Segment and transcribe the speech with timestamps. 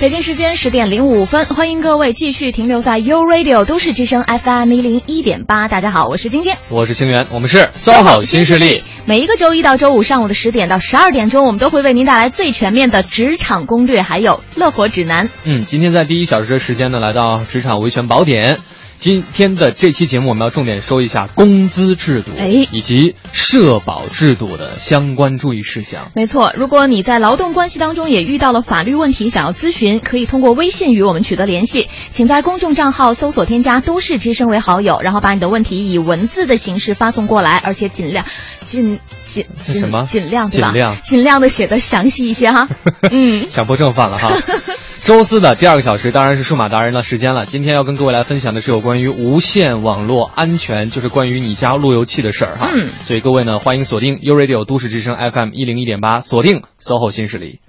[0.00, 5.68] 北京时间十点零五分，欢迎各位继续停留在 U Radio 都市之声 FM 一零一点八。
[5.68, 8.82] 大家好，我是晶晶，我是清源，我们是 SOHO 新势力。
[9.06, 15.30] 每一个周一到周五上午的十点到十二点钟，我们都会为您带来最全面的职场攻略，还有乐活指南。
[15.44, 18.58] 嗯，今天在第一小时的时间呢，来到职场维权宝典。
[19.04, 26.06] 今天的这期节目，我们要重点说一下工资制度，哎，以及社保制度的相关注意事项。
[26.16, 38.24] 没错，如果你在劳动关系当中也遇到了法律问题，想要咨询，可以通过微信与我们取得联系，请在公众账号搜索添加“都市之声”为好友，然后把你的问题以文字的形式发送过来，而且尽量
[38.60, 40.68] 尽尽尽什么尽量对吧？
[40.68, 42.66] 尽量尽量的写的详细一些哈。
[43.10, 44.32] 嗯，强迫症犯了哈。
[45.04, 47.44] 周四的第二个小时当然是数码达人的时间了。
[47.44, 52.70] 今天要跟各位来分享的是有关于无线网络安全，就是关于你家路由器的事儿哈。
[52.74, 57.60] 嗯，所以各位呢，欢迎锁定 U Radio 都市之声 FM 一零一点八，锁定 SOHO 新势力。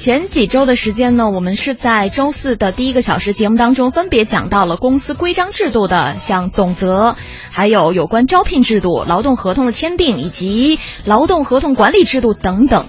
[0.00, 7.16] 前几周的时间呢，我们是在周四的第一个小时节目当中，分别讲到了公司规章制度的，像总则，
[7.50, 12.86] 还有有关招聘制度、劳动合同的签订以及劳动合同管理制度等等。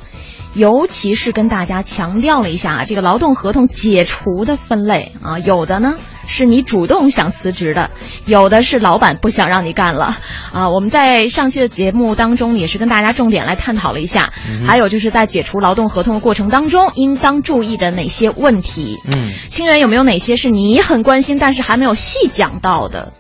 [0.54, 5.96] 尤其是跟大家强调了一下啊，这个劳动合同解除的分类啊，有的呢
[6.32, 7.92] 是你主动想辞职的，
[8.26, 10.18] 有的是老板不想让你干了
[10.52, 10.70] 啊。
[10.70, 14.32] 我们在上期的节目当中也是跟大家重点来探讨了一下，
[14.66, 18.96] 还有就是在解除劳动合同的过程当中应当注意的哪些问题。
[19.14, 23.12] 嗯，清源有没有哪些是你很关心但是还没有细讲到的？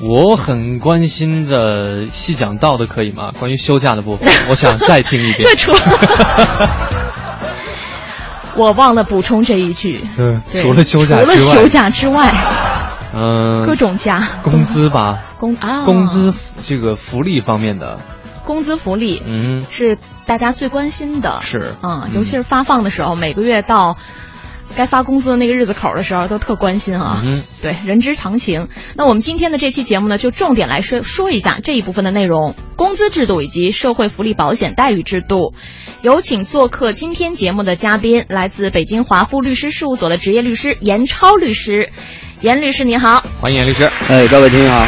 [0.00, 3.30] 我很关心的细讲到的可以吗？
[3.38, 5.44] 关于休假的部分，我想再听一遍。
[5.48, 5.78] 对，除了
[8.56, 12.32] 我忘了补充这一句，嗯，对除了休假除了休假之外，
[13.14, 16.32] 嗯，各种假，工资吧， 工啊工资
[16.66, 17.98] 这个福利方面的，
[18.44, 23.96] 工资福利嗯，是大家最关心的，是嗯，尤其是发放的时候，每个月到
[24.74, 27.22] 该发工资的那个日子口的时候，都特关心啊。
[27.24, 28.68] 嗯对，人之常情。
[28.96, 35.54] 那我们今天的这期节目呢，就重点来说说一下这一部分的内容：工资制度以及社会福利保险待遇制度。
[36.02, 41.90] 有请做客今天节目的嘉宾，来自北京华富律师事务所的职业律师严超律师。
[42.40, 43.90] 严律师你好，欢迎严律师。
[44.08, 44.86] 哎，各位听友好。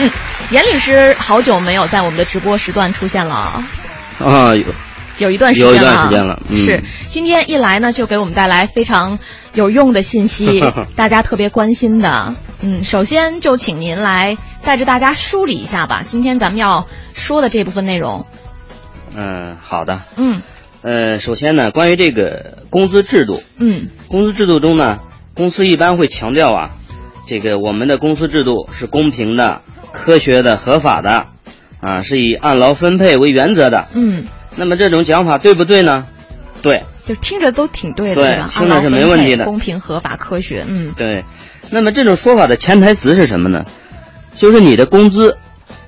[0.00, 0.10] 嗯，
[0.50, 3.68] 严律师好久没有在我们的直播时段出现了啊。
[4.18, 4.54] 啊，
[5.18, 9.18] 有有一段时间了啊，有一段时间了嗯是今天一来呢，就给我们带来非常
[9.54, 10.62] 有用的信息，
[10.96, 12.34] 大家特别关心的。
[12.62, 16.02] 嗯，首先就请您来带着大家梳理一下吧。
[16.02, 18.26] 今天咱们要说的这部分内容，
[19.14, 20.00] 嗯，好的。
[20.16, 20.40] 嗯
[20.82, 24.98] 呃，首先呢，关于这个工资制度，嗯工资制度中呢，
[25.34, 26.70] 公司一般会强调啊，
[27.26, 29.60] 这个我们的公司制度是公平的、
[29.92, 31.26] 科学的、合法的，
[31.80, 33.88] 啊，是以按劳分配为原则的。
[33.92, 34.26] 嗯，
[34.58, 36.04] 那么这种讲法对不对呢？
[36.60, 38.44] 对就听着都挺对的，对吧？
[38.46, 40.64] 对听着是没问题的公平、合法、科学。
[40.68, 41.24] 嗯对。
[41.70, 43.64] 那么这种说法的潜台词是什么呢？
[44.34, 45.36] 就是你的工资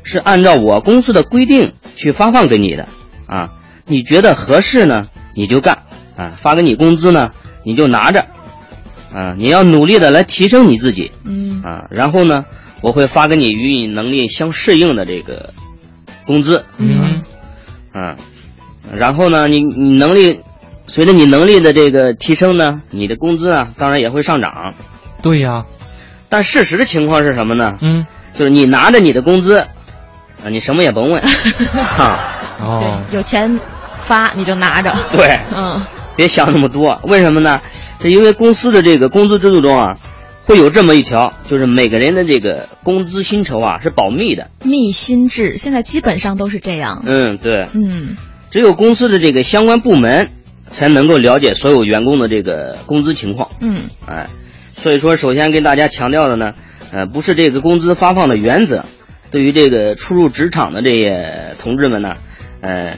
[0.02, 2.86] 是按照我公司的规定去发放给你的
[3.26, 3.48] 啊，
[3.86, 5.78] 你觉得合适呢，你就干
[6.16, 7.30] 啊，发给你工资呢，
[7.64, 8.20] 你就拿着
[9.12, 12.44] 啊，你要努力的来提升你自己嗯啊，然后呢，
[12.82, 15.52] 我会发给你与你能力相适应的这个
[16.26, 17.22] 工资嗯
[17.92, 18.16] 啊，
[18.96, 20.40] 然后呢，你你能力
[20.86, 24.74] 随着你能力的这个提升呢，你的工资啊，当然也会上涨。
[25.22, 25.64] 对呀，
[26.28, 27.72] 但事实的情况是什么呢？
[27.82, 31.22] 嗯，就是你拿着你的工资，啊，你什么也甭问，
[31.98, 33.60] 啊，哦，对，有钱
[34.06, 34.94] 发你就拿着。
[35.12, 35.80] 对，嗯
[36.16, 37.00] 别想那么多。
[37.04, 37.60] 为什么呢？
[38.02, 39.94] 是因为公司的这个工资制度中啊，
[40.44, 44.48] 会有这么一条，就是每个人的这个工资薪酬啊是保密的。
[44.64, 47.04] 密薪制现在基本上都是这样。
[47.08, 48.16] 嗯，对，嗯
[48.50, 50.30] 只有公司的这个相关部门
[50.70, 53.50] 才能够了解所有员工的这个工资情况。
[53.60, 53.76] 嗯
[54.06, 54.28] 哎，
[54.76, 56.52] 所以说，首先跟大家强调的呢，
[56.92, 58.84] 呃，不是这个工资发放的原则。
[59.30, 62.14] 对于这个初入职场的这些同志们呢，
[62.60, 62.96] 呃，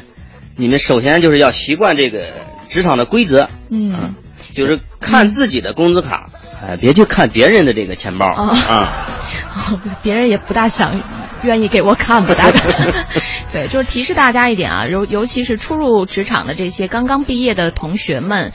[0.57, 2.29] 你们首先就是要习惯这个
[2.69, 4.15] 职场的规则，嗯。
[4.55, 6.27] 就是看自己的工资卡，
[6.63, 9.07] 哎、别去看别人的这个钱包哦啊。
[10.05, 11.01] 别人也不大想
[11.43, 12.61] 愿意给我看，不大的。
[13.53, 18.53] 对，就是提示大家一点啊，尤尤其是初入职场的这些刚刚毕业的同学们。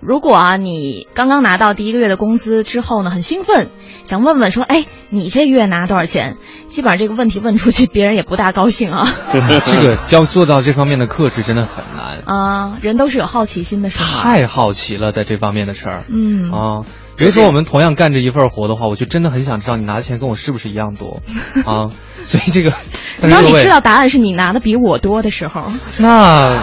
[0.00, 3.70] 如果啊，你刚刚拿到第一个月的工资之后呢，很兴奋，
[4.04, 6.36] 想问问说，哎，你这月拿多少钱？
[6.66, 9.12] 基本上这个问题问出去，别人也不大高兴啊。
[9.66, 12.78] 这个要做到这方面的克制真的很难啊。
[12.80, 14.22] 人都是有好奇心的，是吗？
[14.22, 16.04] 太好奇了，在这方面的事儿。
[16.08, 16.88] 嗯啊，比
[17.24, 21.22] 如说我们同样干着一份活的话，我就真的很想知道你拿的钱跟我是不是一样多
[21.66, 21.90] 啊。
[22.22, 22.72] 所以这个，
[23.22, 25.62] 当你知道答案是你拿的比我多的时候，
[25.98, 26.60] 那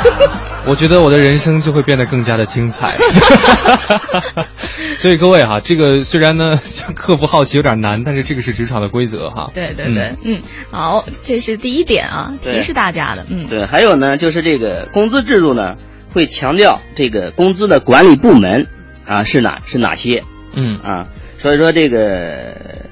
[0.67, 2.97] 我觉得我的人生就会变得更加的精彩。
[4.97, 6.59] 所以各位哈，这个虽然呢
[6.95, 9.49] 克服好奇有点难，但是这个是职场的规则哈。
[9.53, 10.39] 对对对，嗯，
[10.71, 15.75] 好，这是第一点啊，提示大家的，嗯，对，还有呢，就是这个工资制度呢，
[16.13, 18.67] 会强调这个工资的管理部门
[19.05, 20.23] 啊是哪是哪些，
[20.55, 21.05] 嗯啊，
[21.37, 22.85] 所以说这个。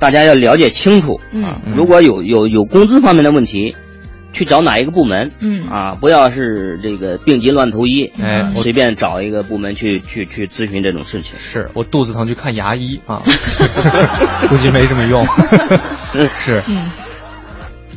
[0.00, 1.60] 大家要了解清楚啊！
[1.76, 3.76] 如果有有有工资方面的问题，
[4.32, 5.30] 去找哪一个部门？
[5.40, 11.38] 嗯啊，不要是这个病急乱投医，哎，随便找一个部门去去去咨询这种事情。
[11.38, 13.20] 是我肚子疼去看牙医啊，
[14.48, 15.22] 估计没什么用。
[16.34, 16.90] 是，嗯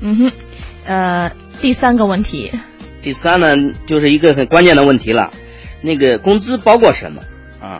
[0.01, 0.31] 嗯哼，
[0.83, 1.31] 呃，
[1.61, 2.51] 第三个问题，
[3.01, 3.55] 第三呢，
[3.87, 5.29] 就是一个很关键的问题了，
[5.81, 7.21] 那个工资包括什么
[7.65, 7.79] 啊？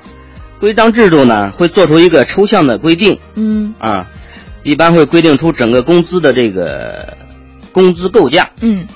[0.64, 3.76] 规章制度呢，会做出一个抽象的规定，嗯。
[3.80, 4.06] 啊，
[4.64, 7.18] 一般会规定出整个工资的这个
[7.74, 8.88] 工资构架，嗯，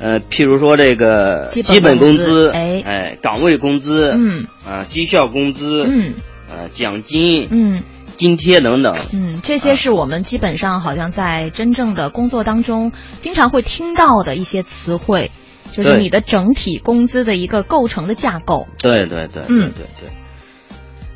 [0.00, 2.82] 呃，譬如说这个基本工资，哎。
[2.84, 6.14] 哎，岗位工资，嗯，啊，绩效工资，嗯，
[6.50, 7.80] 呃，奖金，嗯，
[8.16, 12.90] 津贴等等，嗯，这些是我们基本上好像在真正的工作当中
[13.20, 15.30] 经常会听到的一些词汇，
[15.70, 18.66] 就是你的整体工资的一个构成的架构。
[18.82, 19.70] 对对对，嗯。
[19.70, 20.10] 对对。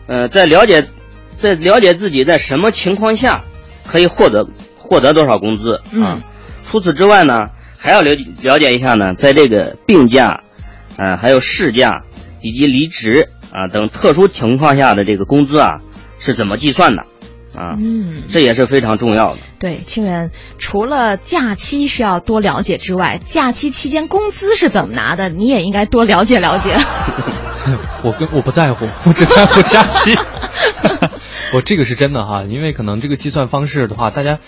[0.06, 0.84] 呃，在了解，
[1.36, 3.44] 在了解自己在什么情况下
[3.86, 4.46] 可以获得
[4.76, 6.18] 获得多少工资啊？
[6.64, 10.42] 除此之外呢，还要了了解一下呢，在这个病假，
[10.96, 12.02] 呃，还有事假
[12.40, 15.80] 以及离职啊等特殊情况下的这个工资啊
[16.18, 17.04] 是怎么计算的
[17.54, 17.76] 啊？
[17.78, 19.40] 嗯，这也是非常重要的。
[19.58, 26.76] 对，亲人除了假期需要多了解之外，假期期间工资是怎么拿的，你也应该多了解了解。
[28.02, 30.16] 我跟我不在乎，我只在乎假期。
[31.54, 34.38] 我这个是真的哈，因为可能这个计算方式的话，大家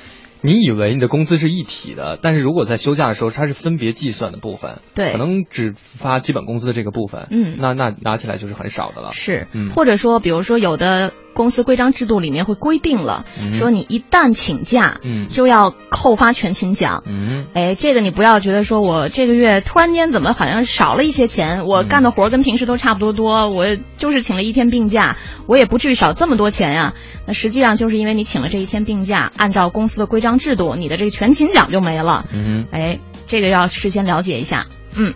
[0.45, 9.13] 你以为你的工资是一体的，但是如果在休假的时候，它是分别计算的部分，对，可能只发基本工资的这个部分，嗯，那那拿起来就是很少的了。
[9.13, 11.13] 是，嗯，或者说，比如说有的。
[11.35, 13.25] 公司规章制度里面会规定了，
[13.55, 25.17] 说你一旦请假，嗯，就要扣发全勤奖，嗯，哎，这个你不要觉得说我这个月突然间怎么好像少了一些钱，我干的活跟平时都差不多多，我就是请了一天病假，
[25.49, 26.95] 我也不至于少这么多钱呀。
[27.27, 35.15] 那实际上就是因为你请了这一天病假，按照公司的规章制度，你的这个全勤奖就没了，嗯，哎，这个要事先了解一下，嗯，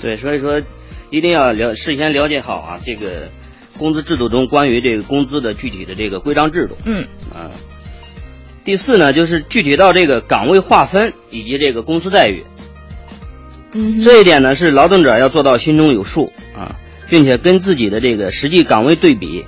[0.00, 0.60] 对，所以说
[1.10, 3.28] 一定要了事先了解好啊，这个。
[3.76, 7.08] 工资制度中关于这个工资的具体的这个规章制度，嗯。
[7.34, 7.50] 啊，
[8.62, 12.44] 第四呢就是具体到这个岗位划分以及这个工资待遇，
[13.72, 16.76] 嗯，这一点呢是劳动者要做到心中有数啊，
[17.10, 19.44] 并且跟自己的这个实际岗位对比，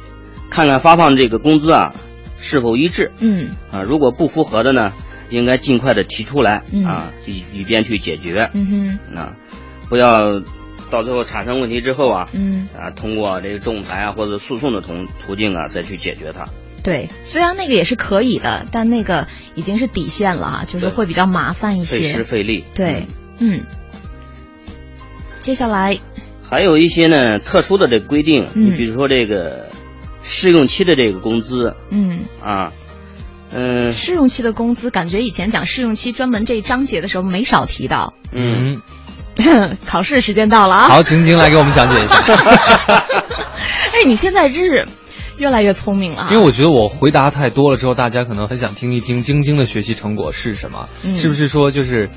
[0.50, 1.94] 看看发放这个工资啊
[2.36, 3.50] 是否一致，嗯。
[3.70, 4.88] 啊，如果不符合的呢，
[5.30, 6.84] 应该尽快的提出来嗯。
[6.84, 9.36] 啊，以以便去解决，嗯哼，啊，
[9.88, 10.20] 不要。
[10.88, 12.68] 到最后产生问题之后啊，嗯。
[12.78, 16.46] 啊，通过这个仲裁啊或者诉讼的途途径啊，再去解决它。
[16.84, 22.64] 对，虽然那个也是可以的，但那个已经是底线了啊，就是会比较麻烦一些，费时费力。
[22.76, 23.08] 对，
[23.40, 23.64] 嗯。
[25.40, 25.98] 接下来。
[26.48, 29.68] 还有一些呢特殊的这规定，你比如说这个
[30.22, 32.20] 试用期的这个工资，嗯。
[32.40, 32.72] 啊，
[33.56, 38.80] 嗯，试用期的工资，感觉以前讲试用期专门这一章节的时候没少提到，嗯。
[39.84, 40.88] 考试时间到了啊！
[40.88, 42.16] 好，晶晶来给我们讲解一下。
[43.92, 44.88] 哎，你现在真是
[45.36, 46.28] 越来越聪明了。
[46.30, 50.88] 因为我觉得我回答太多了之后，大家可能很想听一听晶晶的学习成果是什么？
[51.04, 52.08] 嗯、是不是说就是？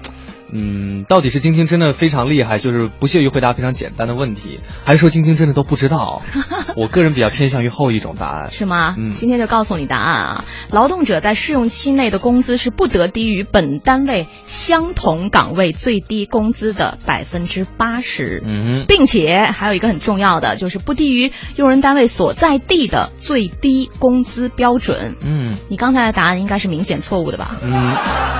[0.53, 6.21] 嗯，到底是晶晶真的非常厉害，就是不屑于回答非常简单的问题，还是说晶晶真的都不知道？
[6.75, 8.95] 我个人比较偏向于后一种答案，是吗？
[8.97, 10.43] 嗯，今天就告诉你答案啊！
[10.71, 25.15] 劳动者在试用期内的工资是不得低于本单位相同岗位最低工资的百分之八十，嗯，并且还有一个很重要的，就是不低于用人单位所在地的最低工资标准。
[25.23, 27.57] 嗯，你刚才的答案应该是明显错误的吧？
[27.61, 27.91] 嗯，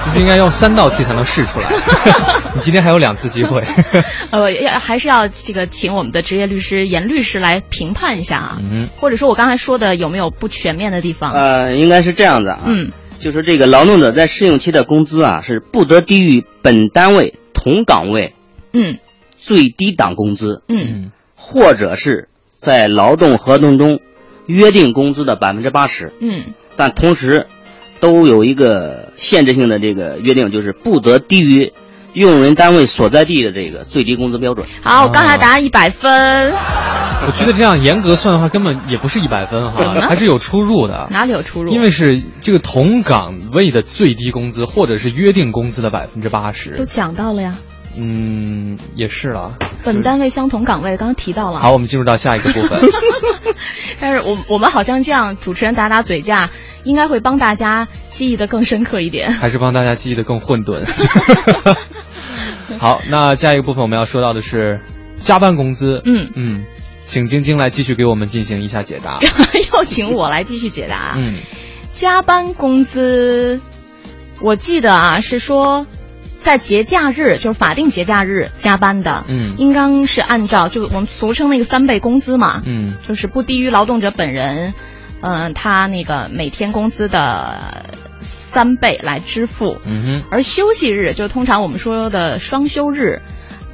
[0.06, 1.70] 就是应该用三道题才能试出来。
[2.56, 3.64] 你今天还有两次机会，
[4.32, 11.34] 呃，要还是要这个请我们的职业律师严律师来评判一下啊，嗯，或者说我刚才说的有没有不全面的地方？
[11.34, 18.34] 呃，应该是这样的啊，嗯，就是这个劳动者在试用期的工资啊是不得低于本单位同岗位，
[18.74, 18.98] 嗯，
[19.36, 24.00] 最低档工资，嗯，或者是在劳动合同中
[24.48, 26.54] 约定工资的百分之八十，嗯。
[26.76, 27.48] 但同时
[28.00, 31.74] 都有一个限制性的这个约定，就是不得低于
[32.14, 34.66] 用人单位所在地的这个最低工资标准。
[34.84, 36.52] 好，我刚才答案一百分，
[37.26, 41.08] 我觉得这样严格算的话，根本也不是一百分哈 还是有出入的。
[41.12, 41.72] 哪里有出入？
[41.72, 46.86] 因为是这个同岗位的最低工资，或者是约定工资的百分之八十都。
[46.86, 47.56] 讲到了呀。
[47.98, 49.58] 嗯，也是了。
[49.84, 51.60] 本单位相同岗位，刚刚提到了。
[51.60, 52.80] 好，我们进入到下一个部分。
[54.00, 56.50] 但是我我们好像这样，主持人打打嘴架，
[56.84, 59.32] 应该会帮大家记忆的更深刻一点。
[59.34, 60.82] 还是帮大家记忆的更混沌。
[62.78, 64.80] 好，那下一个部分我们要说到的是
[65.18, 66.02] 加班工资。
[66.06, 66.66] 嗯，嗯，
[67.06, 69.20] 请晶晶来继续给我们进行一下解答。
[69.74, 71.16] 要请我来继续解答。
[71.18, 71.36] 嗯，
[71.92, 73.60] 加班工资，
[74.42, 75.86] 我记得啊是说，
[76.40, 84.74] 在节假日，就是法定节假日加班的，嗯应当是按照就我们俗称那个三倍工资嘛，嗯就是不低于劳动者本人，
[85.22, 87.90] 嗯、他那个每天工资的
[88.52, 89.78] 三倍来支付。
[89.86, 93.22] 嗯而休息日就通常我们说的双休日，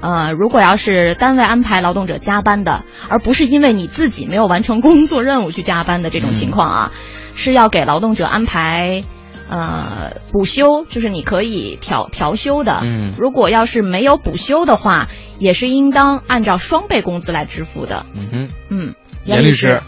[0.01, 6.91] 呃，如果要是单位安排劳动者加班的，而不是因为你自己没有完成工作任务去加班的这种情况啊，
[7.35, 9.03] 是要给劳动者安排。
[9.47, 12.79] 呃，补休就是你可以调调休的。
[12.81, 18.07] 嗯如果要是没有补休的话，也是应当按照双倍工资来支付的。
[18.15, 19.81] 嗯哼，嗯，严律师，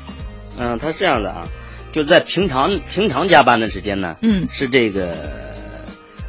[0.59, 1.47] 嗯，他是这样的啊，
[1.97, 5.11] 就在平常平常加班的时间呢，嗯是这个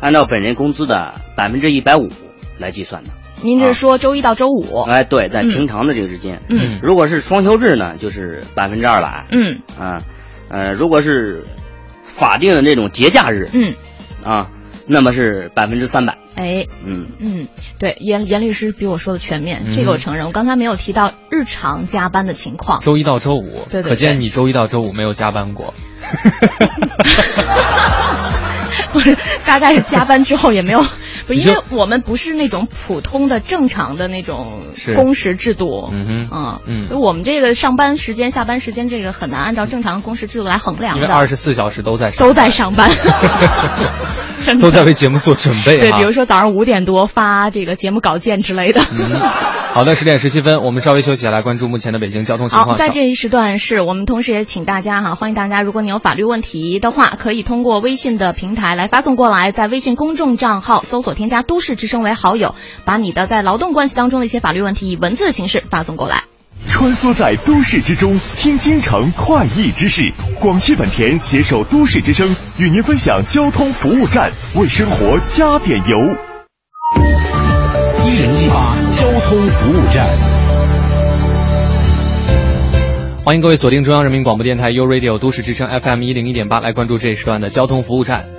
[0.01, 2.09] 按照本人工资的百分之一百五
[2.57, 3.11] 来计算的。
[3.43, 4.81] 您这是说周一到周五？
[4.89, 9.27] 哎，对，在嗯平常的这个时间，嗯如果是双休日呢，就是百分之二百。
[9.31, 10.01] 嗯啊，
[10.49, 11.45] 呃，如果是
[12.03, 13.75] 法定的这种节假日嗯，
[14.25, 14.51] 啊，
[14.87, 16.17] 那么是百分之三百。
[16.39, 17.49] 哎，嗯，嗯，
[17.81, 20.25] 对，严严律师比我说的全面，嗯这个我承认。
[20.25, 22.79] 我刚才没有提到日常加班的情况。
[22.79, 25.75] 周一到周五，对对对可见你周一到周五没有加班过。
[28.93, 30.81] 不是，大概是加班之后也没有，
[31.29, 34.61] 不，因为我们不是那种普通的正常的那种
[34.97, 35.89] 工时制度。
[35.93, 36.61] 嗯哼，嗯。
[36.67, 36.89] 嗯。
[36.89, 42.91] 所以我们这个上班时间、下班时间这个很难按照正常的工时制度来衡量因为二的，十四小时都在上都在上班，
[44.61, 48.81] 都在为节目做准备对，比如说早上五点多发这个节目稿件之类的。
[48.91, 49.15] 嗯，
[49.75, 52.79] 好的，十点十七分，我们稍微休息下来，关注目前的北京交通情好，况。
[52.79, 66.23] 在这一时段是我们同时也请大家哈，欢迎大家，如果你有法律问题的话，可以通过微信的平台来发送过来，在微信公众账号搜索添加“都市之声”为好友，把你的在劳动关系当中的一些法律问题以文字的形式发送过来。
[66.67, 70.13] 穿梭在都市之中，听京城快意之事。
[70.41, 75.97] 广汽本田携手都市之声，与您分享交通服务站，为生活加点油。
[78.07, 80.07] 一零一八交通服务站。
[83.25, 88.38] 欢迎各位锁定中央人民广播电台 u Radio 都市之声 FM 一零一点八，来关注这一时段的交通服务站。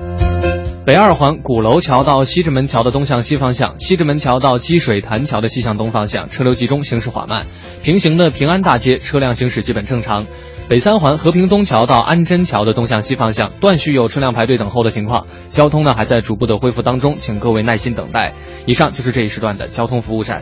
[0.90, 7.46] 北二环鼓楼桥到西直门桥的东向西方向，西直门桥到积水潭桥的西向东方向车流集中，行驶缓慢。
[7.84, 10.26] 平行的平安大街车辆行驶基本正常。
[10.68, 18.34] 北三环和平东桥到安贞桥的东向西方向断续有车辆排队等候的情况，交通呢还在逐步的恢复当中，请各位耐心等待。
[18.66, 20.42] 以上就是这一时段的交通服务站。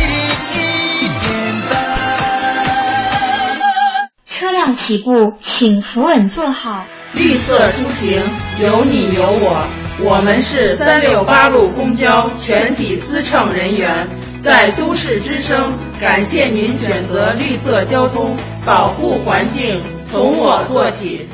[4.41, 6.83] 车辆起步，请扶稳坐好。
[7.13, 8.23] 绿色出行，
[8.59, 9.67] 有你有我。
[10.03, 19.79] 我们是三六八路公交全体司乘人员，在都市之声，感谢您选择绿色交通，保护环境
[20.09, 21.27] 从我做起。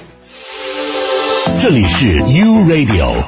[1.62, 3.24] 这里是 U Radio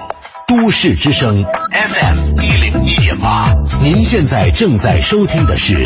[0.46, 5.86] 都市之声 FM 一零一点八，您现在正在收听的是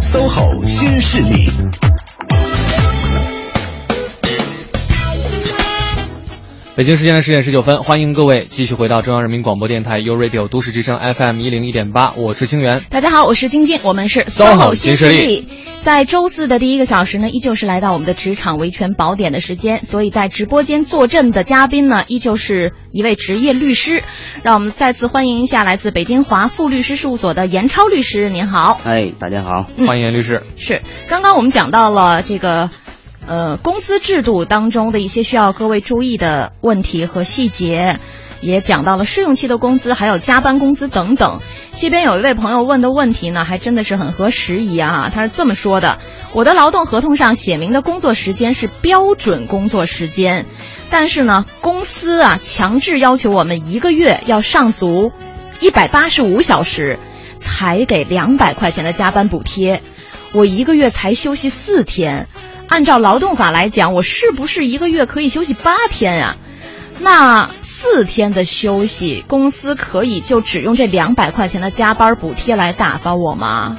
[0.00, 1.50] SOHO 新势力。
[6.76, 12.84] 北京时间的十点十九分，欢迎各位继续回到中央人民广播电台 u Radio 都市之声 FM 一零一点八，我是清源。
[12.90, 15.48] 大家好，我是晶晶，我们是 SOHO 新新势力力。
[15.82, 24.02] 在周四的第一个小时呢，依旧是来到我们的职场维权宝典的时间，所以在直播间坐镇的嘉宾呢，依旧是一位职业律师。
[24.42, 28.78] 让我们再次欢迎一下来自北京华富律师事务所的严超律师，您好。
[28.84, 30.42] 哎，大家好，嗯欢迎严律师。
[30.56, 32.68] 是，刚刚我们讲到了这个，
[33.26, 37.98] 呃，工资制度当中的一些需要各位注意的问题和细节，
[38.40, 41.40] 也讲到了试用期的工资，还有加班工资等等。
[41.76, 45.10] 这边有一位朋友问的问题呢，还真的是很合时宜啊。
[45.12, 45.98] 他是这么说的：
[46.32, 50.46] 我的劳动合同上写明的工作时间是标准工作时间，
[50.88, 55.10] 但是呢，公司啊强制要求我们一个月要上足
[55.60, 56.98] 一百八十五小时，
[57.40, 59.82] 才给两百块钱的加班补贴。
[60.32, 62.28] 我一个月才休息四天，
[62.68, 66.36] 按照劳动法来讲，我是不是一个月可以休息八天呀、
[67.00, 73.76] 那四天的休息，公司可以就只用这两百块钱的加班补贴来打发我吗？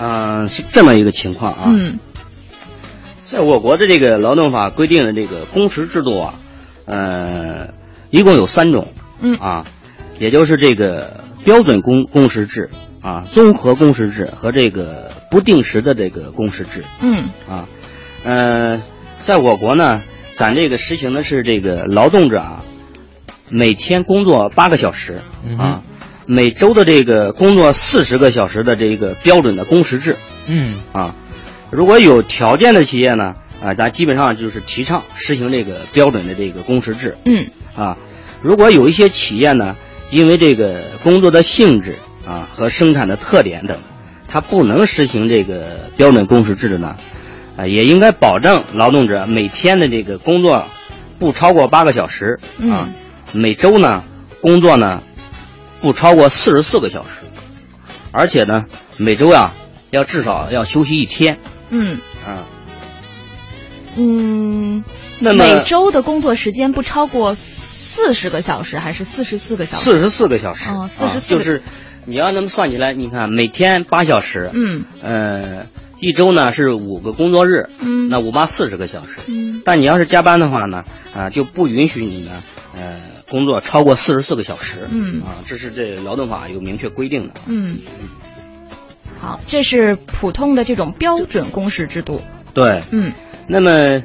[0.00, 1.64] 嗯、是这么一个情况啊。
[1.66, 1.98] 嗯
[3.22, 6.34] 在我国的这个劳动法规定的这个工时制度啊，
[6.84, 7.68] 呃，
[8.10, 9.64] 一共有三种嗯啊，
[10.18, 12.68] 也就是这个标准工工时制
[13.04, 17.68] 啊、综合工时制和这个不定时的这个工时制嗯啊。
[18.24, 18.82] 呃，
[19.18, 22.64] 在我国呢，咱这个实行的是这个劳动者啊，
[23.50, 25.82] 每天工作八个小时嗯啊，
[26.26, 30.16] 每周的这个工作四十个小时的这个标准的工时制。
[30.46, 31.14] 嗯啊，
[31.70, 37.46] 如果有条件的企业呢，啊，咱基本上就是提倡实行这个标准的这个工时制嗯
[37.76, 37.98] 啊。
[38.40, 39.76] 如果有一些企业呢，
[40.10, 41.96] 因为这个工作的性质
[42.26, 43.78] 啊和生产的特点等，
[44.28, 46.94] 它不能实行这个标准工时制的呢，
[47.56, 50.66] 啊，也应该保证劳动者每天的这个工作
[51.18, 52.38] 不超过八个小时
[52.72, 52.88] 啊，
[53.32, 54.04] 每周呢
[54.40, 55.02] 工作呢
[55.80, 57.20] 不超过四十四个小时，
[58.10, 58.60] 而且呢
[58.96, 59.52] 每周呀、
[59.90, 61.38] 要至少要休息一天
[61.70, 62.44] 嗯啊。
[63.96, 64.82] 嗯，
[65.20, 69.84] 那么每周的工作时间不超过四十个小时，还是四十四个小时？
[69.84, 71.62] 四十四个小时，哦44啊就是
[72.06, 74.84] 你要那么算起来，你看每天八小时，嗯。
[75.02, 75.66] 呃，
[76.00, 78.08] 一周呢是五个工作日，嗯。
[78.08, 79.62] 那五八四十个小时，嗯。
[79.64, 80.84] 但你要是加班的话呢，
[81.14, 82.42] 啊、就不允许你呢，
[82.76, 85.22] 呃，工作超过四十四个小时，嗯。
[85.22, 87.78] 啊，这是这劳动法有明确规定的，嗯。
[89.20, 92.20] 好，这是普通的这种标准工时制度。
[92.52, 93.14] 对，嗯。
[93.48, 94.02] 那么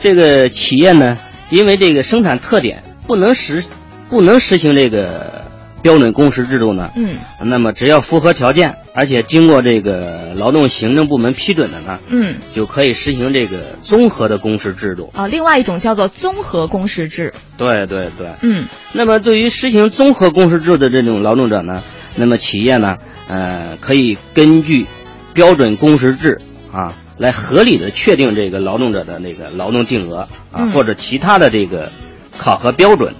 [0.00, 1.18] 这个企业呢，
[1.50, 3.64] 因为这个生产特点不能实
[4.08, 5.39] 不能实行这个
[5.82, 12.36] 标准工时制度呢，嗯那么只要符合条件，而且经过这个劳动行政部门批准的呢，嗯。
[12.54, 15.10] 就可以实行这个综合的工时制度。
[15.14, 17.32] 啊，另外一种叫做综合工时制。
[17.56, 18.28] 对对对。
[18.42, 21.82] 嗯那么对于实行综合工时制的这种劳动者呢，
[22.16, 22.96] 那么企业呢，
[23.28, 24.86] 呃，可以根据
[25.32, 26.40] 标准工时制
[26.72, 31.90] 啊，来合理的确定这个劳动者的那个劳动定额啊，嗯或者其他的这个
[32.36, 33.14] 考核标准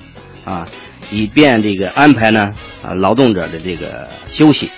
[0.45, 0.67] 啊，
[1.11, 2.51] 以便这个安排呢
[2.83, 4.71] 啊劳动者的这个休息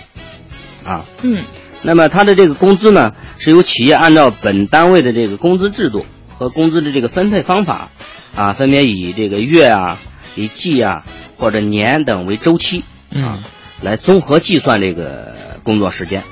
[0.84, 1.04] 啊。
[1.22, 1.42] 嗯
[1.84, 7.90] 那么他的这个工资呢，是由企业按照本单位的这个工资制度和工资的这个分配方法，
[8.36, 9.98] 啊，分别以这个月啊、
[10.36, 11.04] 以季啊
[11.38, 13.42] 或者年等为周期，嗯
[13.80, 16.22] 来综合计算这个工作时间。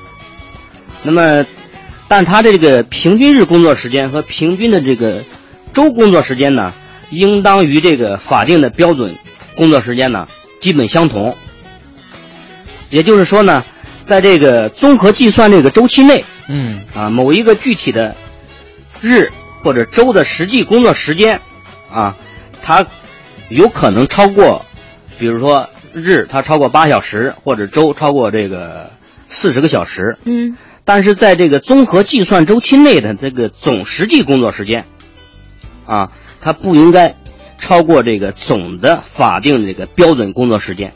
[1.03, 1.45] 那么，
[2.07, 5.21] 但他的这个平均日工作时间和平均的这个
[5.73, 6.71] 周工作时间呢，
[7.09, 9.17] 应当与这个法定的标准
[9.55, 10.27] 工作时间呢
[10.59, 11.35] 基本相同。
[12.89, 13.63] 也就是说呢，
[14.01, 16.81] 在这个综合计算这个周期内，嗯。
[16.93, 18.15] 啊，某一个具体的
[18.99, 19.31] 日
[19.63, 21.39] 或者周的实际工作时间，
[21.89, 22.15] 啊，
[22.61, 22.85] 它
[23.47, 24.65] 有可能超过，
[25.17, 28.91] 比如说日它超过八小时，或者周超过这个
[29.29, 30.57] 四十个小时，嗯。
[30.83, 34.85] 但是在这个综合计算周期内的这个总实际工作时间，
[35.85, 36.11] 啊，
[36.41, 37.15] 它不应该
[37.61, 40.93] 超过这个总的法定这个标准工作时间。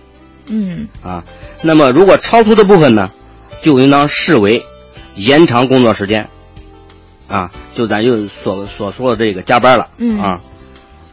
[0.49, 0.89] 嗯。
[1.01, 1.23] 啊，
[1.61, 3.09] 那么如果超出的部分呢，
[3.61, 4.63] 就应当视为
[5.15, 6.27] 延长工作时间，
[7.29, 10.19] 啊，就咱就所所说的这个加班了，嗯。
[10.19, 10.39] 啊，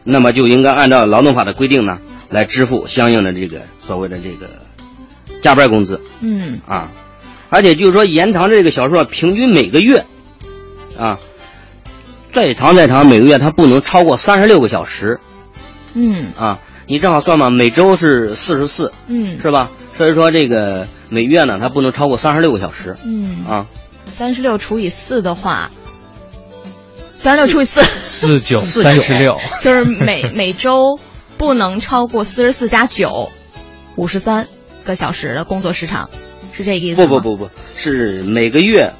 [0.03, 4.49] 那么就应该按照劳动法的规定呢，来支付相应的这个所谓的这个
[5.41, 6.01] 加班工资。
[6.19, 6.59] 嗯。
[6.67, 6.91] 啊，
[7.49, 10.05] 而且就是说延长这个小数啊，平均每个月
[10.97, 11.19] 啊，
[12.33, 15.19] 再长再长每个月它不能超过三十六个小时
[15.93, 19.69] 嗯啊，你正好算嘛，每周是四十四，嗯是吧？
[19.95, 23.65] 所以说这个每月呢，它不能超过三十六个小时嗯，啊。
[24.05, 25.71] 三十六除以四的话，
[27.15, 30.99] 三十六除以四，四九四三十六，就是每 每周
[31.37, 33.31] 不能超过四十四加九，
[33.95, 34.47] 五十三
[34.83, 36.09] 个小时的工作时长，
[36.51, 37.07] 是这个意思吗？
[37.07, 38.93] 不不不不，是每个月，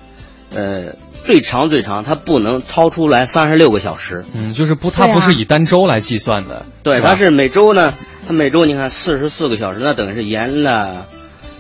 [0.56, 0.96] 呃，
[1.26, 4.26] 最长最长，它不能超出来三十六个小时。
[4.34, 7.10] 嗯，就是不，它不是以单周来计算的，对，吧？
[7.10, 7.94] 它是每周呢，
[8.28, 11.06] 它每周你看四十四个小时，那等于是延了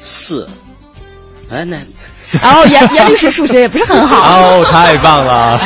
[0.01, 0.47] 四，
[1.49, 1.77] 哎，那
[2.41, 5.59] 然 后严严律师数学也不是很好，哦，太棒了！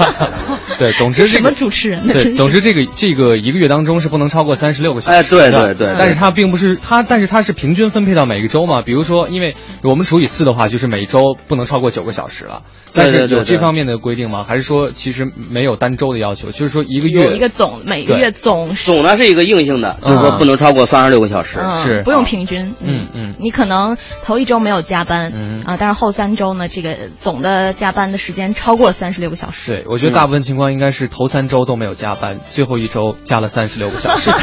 [0.78, 2.14] 对，总之这个什么主持人呢？
[2.14, 5.16] 对，总之这个这个一个月当中是不能超过三十六个小时。
[5.18, 8.80] 哎对对对对但是它并不是它，但是它是平均分配到每个周嘛。
[8.82, 12.62] 比如说，因为我们除以四的话，就是每周不能超过九个小时了。
[12.92, 14.44] 但是有这方面的规定吗？
[14.48, 16.50] 还是说其实没有单周的要求？
[16.50, 21.60] 就是说一个月有一个总每个月总是总呢是一个硬性的，就是说嗯不能超过三十六个小时。
[21.62, 29.72] 嗯是不用平均，嗯嗯你可能头一周没有加班，嗯啊，但是后三周呢，这个总的加班的时间超过三十六个小时。
[29.72, 34.30] 对，我觉得大部分情况应该是头三周都没有加班，最后一周加了三十六个小时。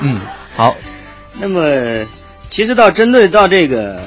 [0.00, 0.18] 嗯，
[0.56, 0.74] 好，
[1.38, 2.06] 那么，
[2.48, 4.00] 其实到针对到这个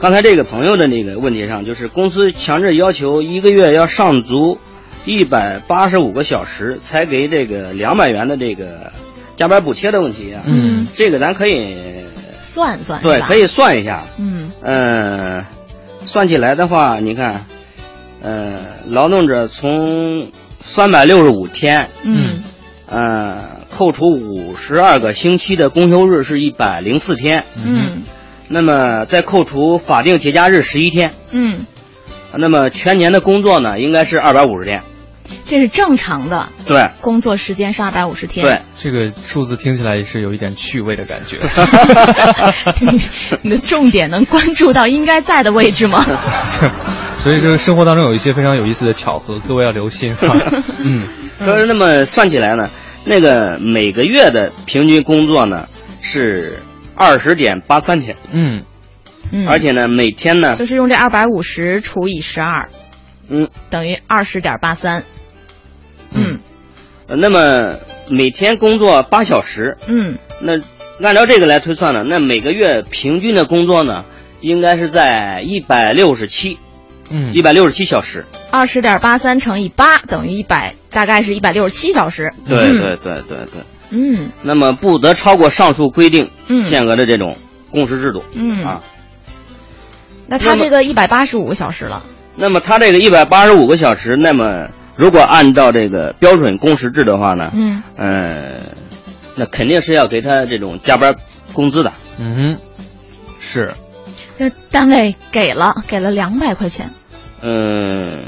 [0.00, 4.58] 刚才这个朋友的那个问题上，就是公司强制要求一个月要上足
[5.04, 8.92] 一百八十五个小时才给这个两百元的这个
[9.34, 11.74] 加班补贴的问题啊，嗯这个咱可以
[12.54, 14.52] 算算对可以算一下，嗯。
[14.62, 15.44] 嗯、
[15.98, 17.44] 算起来的话，你看，
[18.22, 20.30] 呃，劳动者从
[20.62, 22.40] 三百六十五天，嗯。
[22.86, 23.36] 呃，
[23.70, 28.04] 扣除五十二个星期的公休日是一百零四天，嗯。
[28.46, 31.66] 那么再扣除法定节假日十一天，嗯，
[32.36, 34.80] 那么全年的工作呢应该是二百五十天。
[35.46, 38.44] 这是正常的对工作时间是二百五十天。
[38.44, 41.38] 对，这个数字听起来是有一点趣味的感觉。
[43.42, 46.04] 你的重点能关注到应该在的位置吗？
[47.22, 50.36] 所以说生活当中有一些非常有意思的巧合，各位要留心哈。
[50.82, 51.06] 嗯，
[51.38, 52.68] 说是那么算起来呢，
[53.06, 55.68] 那个每个月的平均工作呢
[56.02, 56.58] 是
[56.94, 58.64] 二十点八三天，嗯，
[59.32, 62.68] 嗯，而且呢每天呢，就是用这二百五十除以十二，
[63.30, 65.02] 嗯，等于二十点八三。
[66.14, 66.38] 嗯
[67.06, 67.76] 呃那么
[68.08, 70.54] 每天工作八小时，嗯那
[71.02, 74.04] 按照这个来推算呢，那每个月平均的工作呢
[74.40, 76.58] 应该是在一百六十七，
[77.10, 78.24] 嗯一百六十七小时。
[78.50, 82.32] 二十点八三乘以八等于一百，大概是一百六十七小时。
[82.46, 83.62] 对对对对对。
[83.90, 87.36] 嗯那么不得超过上述规定嗯限额的这种
[87.70, 88.24] 工时制度。
[88.34, 88.82] 嗯啊，
[90.26, 92.02] 那他这个一百八十五个小时了。
[92.36, 98.56] 那么他这个一百八十五个小时，那么如果按照这个标准工时制的话呢，嗯呃，
[99.34, 101.14] 那肯定是要给他这种加班
[101.52, 101.92] 工资的。
[102.18, 102.58] 嗯，
[103.40, 103.72] 是，
[104.38, 106.90] 那单位给了给了两百块钱。
[107.42, 108.22] 嗯，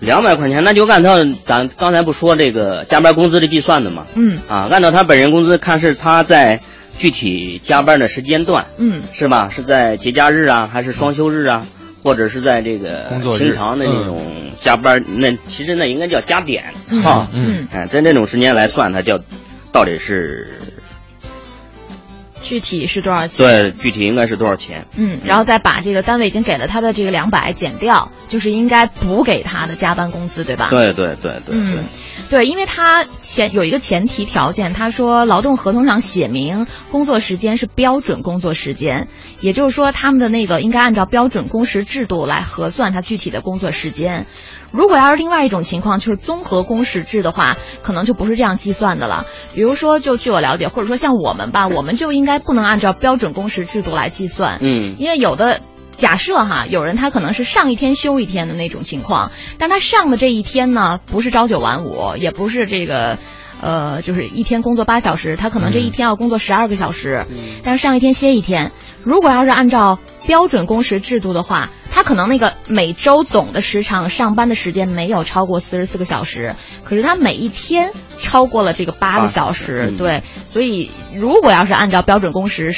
[0.00, 6.60] 两百块钱，那就按照咱刚才不说这个加班工资的计算的嘛，嗯啊，按照他本人工资看是他在
[6.98, 9.48] 具体加班的时间段，嗯是吧？
[9.48, 11.62] 是在节假日啊，还是双休日啊？
[12.06, 14.16] 或者是在这个工作平常的那种
[14.60, 17.26] 加班，那其实那应该叫加点嗯哈。
[17.32, 19.18] 嗯，哎，在那种时间来算，它叫
[19.72, 20.56] 到底是
[22.44, 23.44] 具体是多少钱？
[23.44, 24.86] 对具体应该是多少钱？
[24.96, 30.68] 嗯，然后再把这个单位已经给了他的这个两百减掉，就是应该补给他的加班工资，对吧？
[30.70, 31.84] 对对对对对嗯，
[32.28, 39.08] 对，因为他前有一个前提条件，他说劳动合同上写明工作时间是标准工作时间，
[39.40, 44.26] 也就是说他们的那个应该按照标准工时制度来核算他具体的工作时间。
[44.72, 49.24] 如果要是另外一种情况，就是综合工时制的话，可能就不是这样计算的了。
[49.54, 55.60] 比如说，就据我了解，或者说像我们吧，我们就应该不能按照标准工时制度来计算，嗯因为有的
[55.96, 63.18] 假设哈，有人他可能是上一天休一天的那种情况，但他上的这一天呢，不是朝九晚五，也不是这个。
[63.58, 67.24] 呃，就是一天工作八小时，他可能这一天要工作十二个小时，
[67.64, 68.70] 但是上一天歇一天。
[69.02, 76.54] 如果要是按照标准工时制度的话，他可能那个每周总的时长上班的时间没有超过四十四个小时，
[76.84, 82.74] 可是他每一天超过了这个八个小时，嗯对，所以如果要是按照标准工时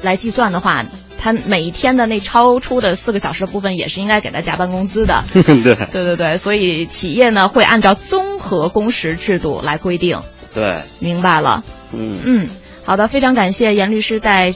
[0.00, 0.86] 来计算的话，
[1.18, 5.24] 他每一天的那超出的四个小时的部分也是应该给他加班工资的。
[5.32, 10.20] 对，对对对，所以企业呢会按照综合工时制度来规定。
[10.54, 11.64] 对，明白了。
[11.92, 12.48] 嗯嗯，
[12.84, 14.54] 好的，非常感谢严律师在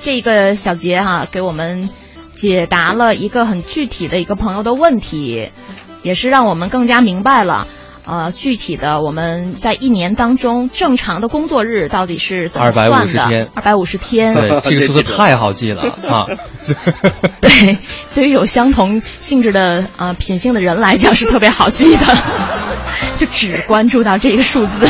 [0.00, 1.88] 这一个小节哈、给我们
[2.34, 5.50] 解答了一个很具体的一个朋友的问题，
[6.02, 7.66] 也是让我们更加明白了。
[8.06, 14.34] 呃，具体的我们在一年当中正常的工作日到底是怎么算的？250天二百五十天。
[14.34, 16.26] 对， 这个数字太好记了 啊！
[17.40, 17.78] 对，
[18.14, 22.04] 对于有相同性质的啊、呃品性的人来讲是特别好记的，
[23.16, 24.86] 就只关注到这个数字。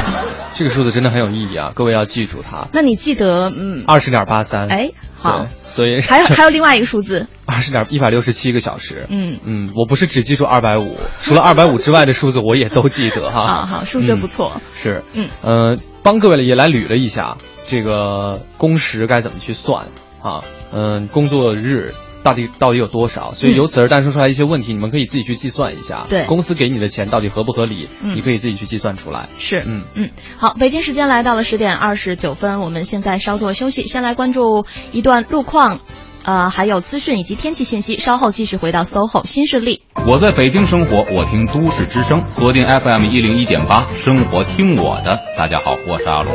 [0.53, 2.69] 这个数字真的很有意义啊，各位要记住它。
[2.73, 3.85] 那你记得嗯？
[3.87, 4.69] 二十点八三。
[4.69, 4.91] 哎，
[5.25, 9.07] 好对，，所以还有还有另外一个数字， 二十点一百六十七个小时。
[9.09, 13.41] 嗯嗯，我不是只记住二百五，除了二百五之外的数字我也都记得哈。
[13.65, 14.61] 啊，好，数学不错。
[14.77, 19.89] 是，嗯，呃，帮各位也来捋了一下这个工时该怎么去算
[20.23, 26.07] 啊，嗯、工作日到底到底有多少，所以嗯由此而诞生出来一些问题，你们可以自己去计算一下。
[26.09, 29.29] 对公司给你的钱到底合不合理，嗯你可以自己去计算出来。
[29.39, 35.81] 是，嗯嗯，好，北京时间来到了十点二十九分，我们现在稍作休息，先来关注一段路况。
[36.25, 39.83] 呃，还有资讯以及天气信息，稍后继续回到 SOHO 新势力。
[40.09, 45.21] 我在北京生活，我听都市之声，锁定 FM 一零一点八，生活听我的。
[45.37, 46.35] 大家好，我是阿龙。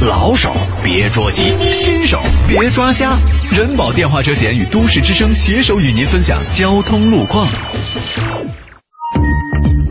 [0.00, 3.18] 老手别着急，新手别抓瞎。
[3.50, 7.48] 人保电话车险与都市之声携手与您分享交通路况。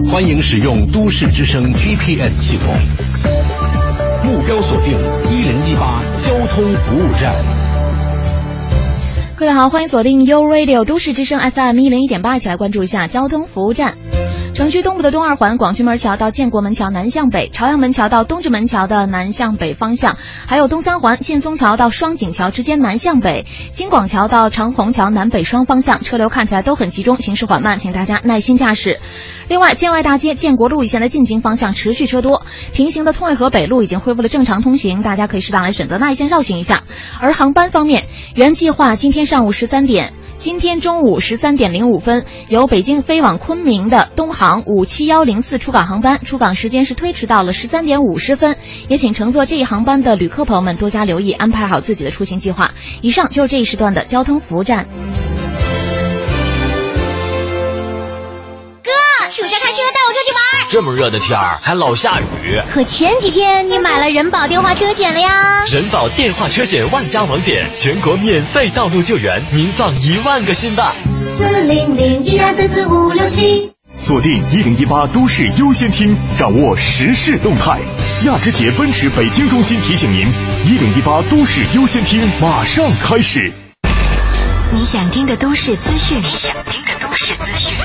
[0.08, 2.74] 欢迎使用都市之声 GPS 系统，
[4.24, 4.94] 目标锁定
[5.32, 7.34] 一零一八交通服务站。
[9.38, 13.98] 各位好，欢迎锁定 U Radio 都市之声 FM 一零一点八，一起来关注一下交通服务站。
[14.54, 20.16] 城区东部的东二环广渠门桥到建国门桥南向北，朝阳门桥到东直门桥的南向北方向，
[20.48, 28.98] 还有东三环劲松桥到双井桥之间南向北，京广桥到长虹桥南北双方向，车流看起来都很集中，行驶缓慢，请大家耐心驾驶。
[29.50, 36.84] 另外，建外大街建国路一线的进京方向持续车多，平行的通惠河北路已经恢复了正常通行，大家可以适当来选择那一线绕行一下。
[37.20, 40.14] 而航班方面，原计划今天上午十三点。
[40.38, 48.58] 今天中午十三点零五分，由北京飞往昆明的东航五七幺零四出港航班，出港时间是推迟到了十三点五十分。
[48.90, 52.72] 也请乘坐这一航班的旅客朋友们多加留意，安排好自己的出行计划。
[53.02, 54.88] 以上就是这一时段的交通服务站。
[60.68, 65.62] 这么热的天儿还老下雨，可前几天你买了人保电话车险了呀？
[65.72, 70.94] 人保电话车险万家网点，全国免费道路救援，您放一万个心吧。
[71.38, 73.72] 四零零一二三四五六七。
[74.00, 77.80] 锁定一零一八都市优先听，掌握时事动态。
[78.26, 80.28] 亚之杰奔驰北京中心提醒您，
[80.66, 83.52] 一零一八都市优先听马上开始。
[84.72, 87.78] 你想听的都市资讯，你想听的都市资讯，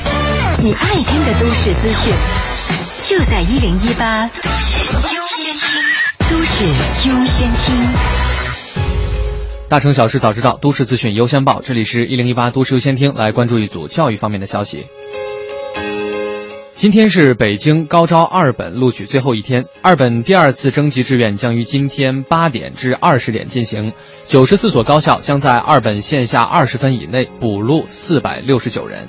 [0.63, 2.13] 你爱听的都市资讯，
[3.11, 5.83] 就在一零一八都市优先听，
[6.31, 6.65] 都市
[7.09, 7.75] 优先听。
[9.69, 11.61] 大城小事早知道，都市资讯优先报。
[11.61, 14.87] 这里是一零一八都市优先听，来关注一组教育方面的消息。
[16.77, 23.93] 今天是北京高招二本录取最后一天，二本第二次征集志愿将于今天八点至二十点进行。
[24.27, 29.09] 九十四所高校将在二本线下二十分以内补录四百六十九人。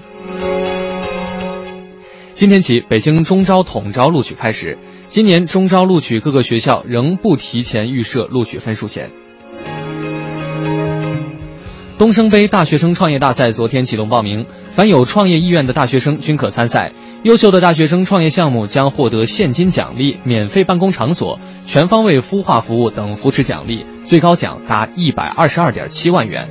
[2.42, 4.80] 今天起，北京中招统招录取开始。
[5.08, 9.12] 今年中招录取各个学校仍不提前预设录取分数线。
[12.00, 16.94] 东升杯大学生创业大赛昨天启动报名，凡有创业意愿的大学生均可参赛。
[17.22, 26.50] 优秀的大学生创业项目将获得现金奖励、免费办公场所、全方位孵化服务等扶持奖励，最高奖达一百二十二点七万元。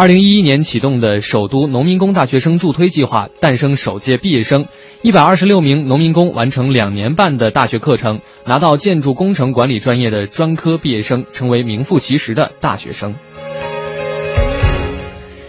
[0.00, 4.64] 二零一一年启动的首都农民工大学生助推计划诞生首届毕业生，
[5.02, 13.14] 一百二十六名农民工完成两年半的大学课程，拿到建筑工程管理专业的专科毕业生，成为名副其实的大学生。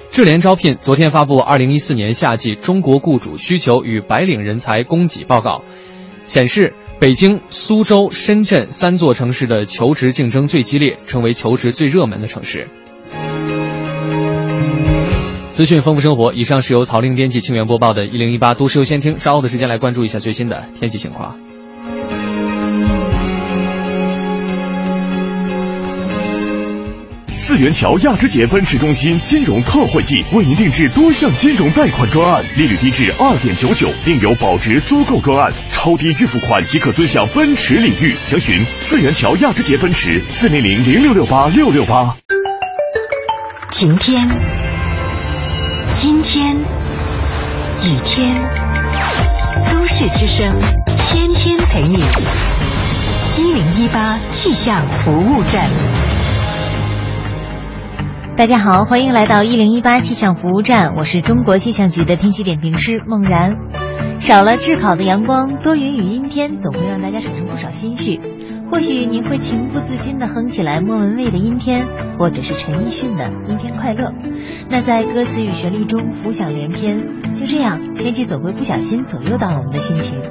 [0.10, 5.64] 智联招聘昨天发布二零一四年夏季中国雇主需求与白领人才供给报告，
[6.26, 12.68] 显示北京、苏州、深圳三座城市的求职竞争最激烈，成为求职最热门的城市。
[15.54, 19.16] 资讯丰富生活，以上是由曹令编辑、清源播报的《一零一八都市优先听》。
[19.20, 21.38] 稍后的时间来关注一下最新的天气情况。
[27.36, 38.14] 四元桥亚之杰奔驰中心金融特惠季，为您定制多项金融贷款专案，利率低至二点九九，另有保值租购专案，超低预付款即可尊享奔驰礼遇。
[38.24, 42.16] 详询四元桥亚之杰奔驰四零零零六六八六六八。
[43.70, 44.28] 晴天，
[46.04, 48.36] 阴天，雨天，
[49.72, 50.52] 都市之声，
[50.98, 52.00] 天天陪你。
[53.38, 55.70] 一零一八气象服务站。
[58.36, 63.58] 大家好，欢迎来到一零一八气象服务站，我是中国气象局的天气点评师孟然。
[64.20, 68.20] 少了炙烤的阳光，多云与阴天总会让大家产生不少心绪。
[68.72, 74.10] 或许您会情不自禁地哼起来莫文蔚的《阴天》，或者是陈奕迅的《阴天快乐》。
[74.70, 80.22] 那在歌词与旋律中浮想联翩，就这样，天气总会不小心左右到我们的心情。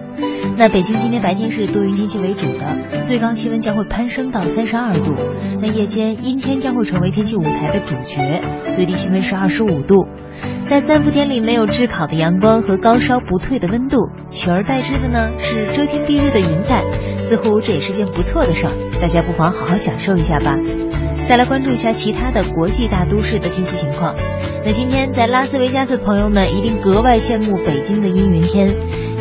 [0.57, 5.12] 那北京今天白天是多云天气为主的，最高气温将会攀升到三十二度。
[5.61, 8.40] 那夜间阴天将会成为天气舞台的主角，
[8.72, 10.07] 最低气温是二十五度。
[10.62, 16.85] 在三伏天里，没有炙烤的阳光和高烧不退的温度，取而代之的呢是遮天蔽日的云彩，
[17.30, 20.56] 似乎这也是件不错的事儿，大家不妨好好享受一下吧。
[21.28, 24.16] 再来关注一下其他的国际大都市的天气情况。
[24.64, 28.74] 那今天在拉斯维加斯朋友们一定格外羡慕北京的阴云天，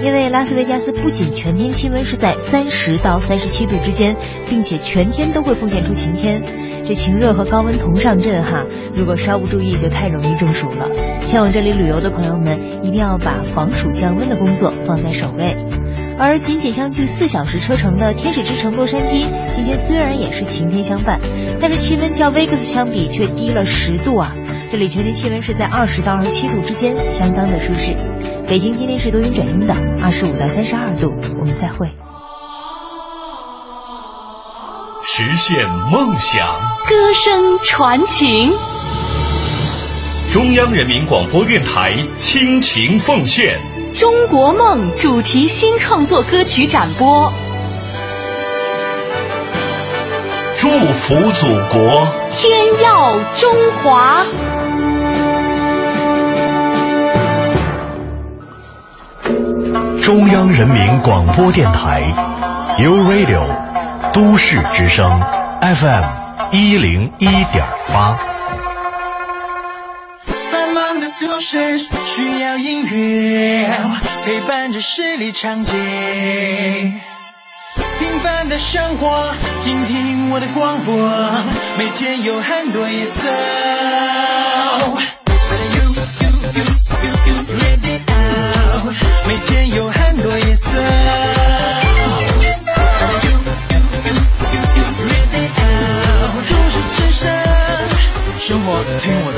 [0.03, 4.17] 因为拉斯维加斯不仅全天气温是在三十到三十七度之间，
[4.49, 6.41] 并且全天都会奉献出晴天。
[6.87, 10.89] 这晴热和高温同上阵哈，如果稍不注意就太容易中暑了。
[11.21, 15.55] 前往这里旅游的朋友们一定要把防暑降温的工作放在首位。
[16.19, 21.21] 而仅仅相距四小时车程的天使之城洛杉矶，今天虽然也是晴天相伴，
[21.61, 24.35] 但是气温较 Vegas 相比却低了十度啊。
[24.69, 27.95] 这里全天气温是在二十到二十七度之间，相当的舒适。
[28.47, 31.09] 北京今天是多云转阴的，二十五到三十二度。
[31.39, 31.87] 我们再会。
[35.01, 36.45] 实现梦想，
[36.85, 38.51] 歌声传情。
[40.31, 43.57] 中央人民广播电台倾情奉献
[43.99, 47.33] 《中国梦》主题新创作歌曲展播，
[50.55, 54.23] 祝福祖国，天耀中华。
[60.01, 62.01] 中央人民广播电台
[62.79, 63.45] u Radio
[64.13, 65.21] 都市之声
[65.59, 66.05] FM
[66.53, 68.38] 一零一点八。
[71.39, 73.71] 忙的都市需要音乐
[74.25, 75.71] 陪伴着视力长街，
[77.97, 80.93] 平凡的生活，听听我的广播，
[81.77, 83.29] 每天有很多颜色。
[89.25, 90.67] 每天有很多颜色。
[98.39, 99.37] 生活听我的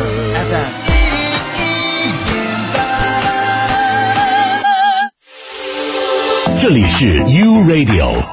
[7.03, 8.23] 是 U Radio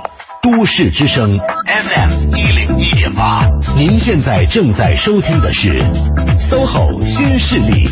[0.43, 5.83] 都市之声 FM 一零一点八，您现在正在收听的是
[6.37, 7.89] SOHO 新势力。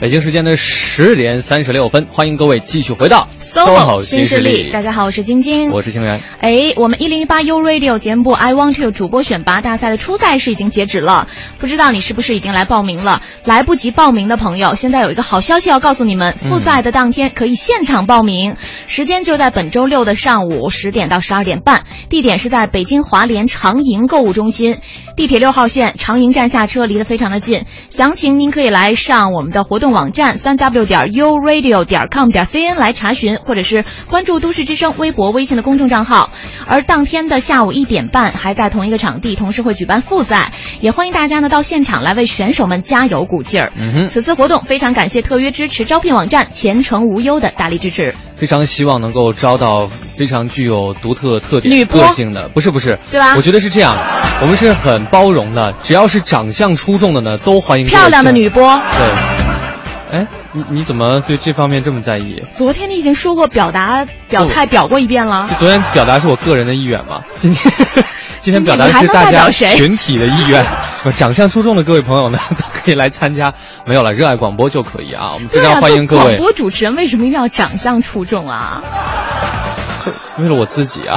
[0.00, 4.70] 北京时间的十点三十六分，欢迎各位继续回到 SOHO 新势力。
[4.70, 6.20] 大家好，我是晶晶，我是清源。
[6.40, 11.26] 哎，我们一零一八 U Radio 节目部 I Want You 主播选拔大赛的初赛是已经截止了，
[11.58, 13.22] 不知道你是不是已经来报名了？
[13.44, 24.80] 来不及报名的朋友，现在有一个好消息要告诉你们：复赛的当天可以现场报名，时间就在本周六的上午十点到十二点半，地点是在北京华联长盈购物中心，
[25.16, 27.64] 地铁六号线长营站下车，离得非常的近。
[27.88, 36.30] 详情您可以来上我们的活动网站三 w 点 u radio 点 com 点 cn 来查询，或者是关注都市之声微博、微信的公众账号。
[36.66, 43.72] 而当天的下午一点半，还在同一个场地，同时会举办复赛，也欢迎大家呢到现场来为选手们加油鼓劲儿。
[43.76, 48.14] 嗯哼，此次活动非常感谢特约支持招聘网站前程无忧的大力支持。
[48.36, 53.34] 非常希望能够招到非常具有独特特点、女个性的，不是不是，对吧？
[53.34, 53.96] 我觉得是这样，
[54.42, 58.78] 我们是很包容的，只要是长相出众的呢，都欢迎漂亮的女播。
[58.98, 60.26] 对，哎，
[60.56, 62.42] 你你怎么对这方面这么在意？
[62.50, 65.54] 昨天你已经说过表达表态表过一遍了就。
[65.56, 67.70] 昨天表达是我个人的意愿嘛，今天
[68.40, 70.64] 今天表达的是大家群体的意愿。
[71.04, 73.52] 呃长相出众的各位朋友呢，都可以来参加。
[73.84, 75.34] 没有了，热爱广播就可以啊。
[75.34, 78.82] 我们非常欢迎各位，做广播主持人为什么一定要长相出众啊？
[80.38, 81.16] 为了我自己啊。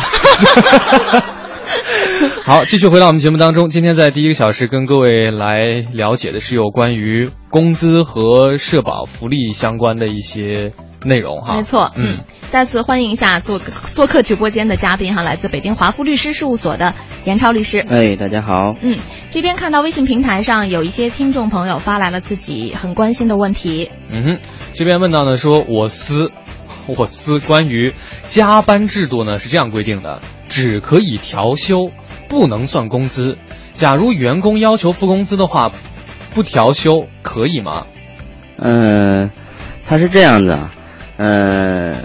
[2.44, 3.70] 好，继续回到我们节目当中。
[3.70, 10.74] 今天在第一个小时跟各位来了解的是有关于工资和社保福利相关的一些
[11.06, 11.56] 内容哈。
[11.56, 17.80] 没错，嗯，再次欢迎一下做做客直播间的嘉宾哈，来自北京华富律师事务所的严超律师。
[17.88, 18.74] 哎，大家好。
[18.82, 18.98] 嗯，
[19.30, 23.92] 这边看到微信平台上有一些听众朋友发来了自己很关心的问题。
[24.12, 24.38] 嗯哼，
[24.74, 26.32] 这边问到呢，说我司，
[26.98, 27.94] 我司关于
[28.26, 31.92] 加班制度呢是这样规定的，只可以调休，
[32.30, 33.38] 不能算工资。
[33.74, 35.72] 假如员工要求付工资的话，
[36.34, 37.88] 不调休可以吗？
[38.58, 39.32] 嗯，
[39.86, 40.70] 他是这样的，
[41.18, 41.96] 嗯，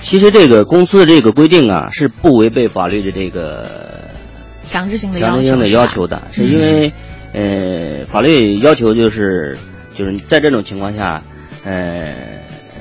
[0.00, 4.08] 其实这个公司的这个规定啊，是不违背法律的这个
[4.62, 6.92] 强制性的强制性的要求的，是因为、
[7.32, 9.56] 呃，法律要求就是
[9.94, 11.22] 就是在这种情况下，
[11.64, 12.06] 呃，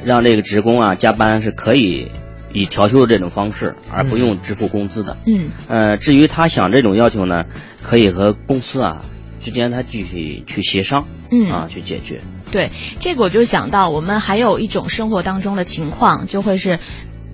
[0.05, 2.09] 让这个职工啊加班是可以
[2.53, 5.17] 以调休这种方式，而不用支付工资的。
[5.25, 7.45] 嗯呃，至于他想这种要求呢，
[7.81, 9.03] 可以和公司啊
[9.39, 12.21] 之间他继续去协商，嗯啊去解决。
[12.51, 16.79] 对，这个我就想到，我们还有一种生活当中的情况，就会是。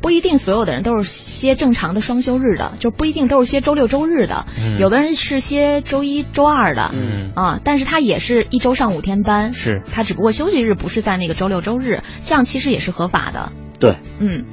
[0.02, 13.52] 不一定所有的人都是歇正常的双休日的，就不一定都是歇周六周日的，嗯有的人是歇周一周二的，嗯啊，但是他也是一周上五天班，是他只不过休息日不是在那个周六周日，这样其实也是合法的。
[13.80, 14.46] 对，嗯，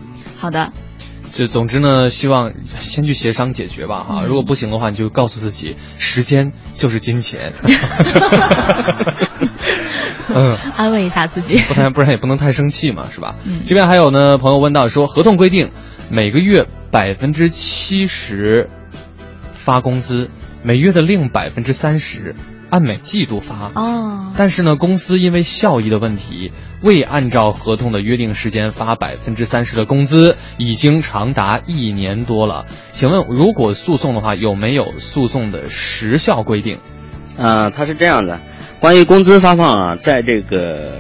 [0.43, 0.72] 好的，
[1.32, 4.16] 就总之呢，希望先去协商解决吧哈。
[4.22, 7.53] 嗯如果不行的话，你就告诉自己，时间就是金钱。
[10.34, 11.59] 嗯，安慰一下自己。
[11.68, 13.36] 不然不然也不能太生气嘛，是吧？
[13.45, 15.70] 嗯这边还有呢，朋友问到说，合同规定
[16.11, 18.68] 每个月百分之七十
[19.55, 20.28] 发工资，
[20.64, 22.34] 每月的另百分之三十
[22.72, 23.70] 按每季度发。
[23.74, 32.64] 哦，但是呢，公司因为效益的问题，未按照合同的约定时间发百分之三十的工资，已经长达一年多了。
[32.92, 36.78] 请问，如果诉讼的话，有没有诉讼的时效规定？
[37.36, 38.40] 啊、它是这样的，
[38.80, 40.98] 关于工资发放啊，在这个，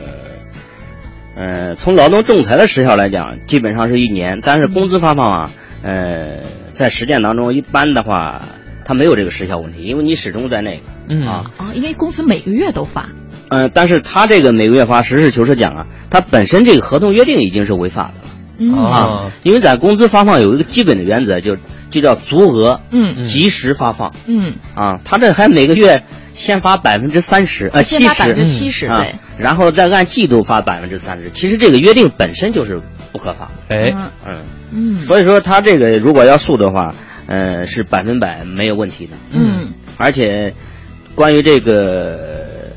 [1.34, 5.50] 呃，从劳动仲裁的时效来讲，基本上是一年，但是工资发放啊，
[5.82, 8.42] 呃，在实践当中，一般的话，
[8.84, 11.22] 它没有这个时效问题，因为你始终在那个，嗯。
[11.26, 13.08] 啊，哦，因为工资每个月都发。
[13.48, 18.24] 嗯、但是他这个每个月发，实事求是讲啊，他本身这个合同约定已经是违法的了。
[18.58, 18.72] 嗯。
[18.74, 21.56] 啊，因为咱工资发放有一个基本的原则，就
[21.90, 23.14] 就叫足额，嗯。
[23.24, 24.12] 及时发放。
[24.26, 25.00] 嗯，啊。
[25.04, 26.02] 他这还每个月
[26.32, 31.28] 先发百分之三十，呃，七先发十，70%啊对，然后再按季度发百分之三十。
[31.28, 32.80] 其实这个约定本身就是
[33.12, 33.94] 不合法，哎，
[34.26, 34.40] 嗯。
[34.70, 34.96] 嗯。
[34.96, 36.94] 所以说他这个如果要诉的话，
[37.26, 40.54] 呃，是百分百没有问题的，嗯，而且
[41.14, 42.72] 关于这个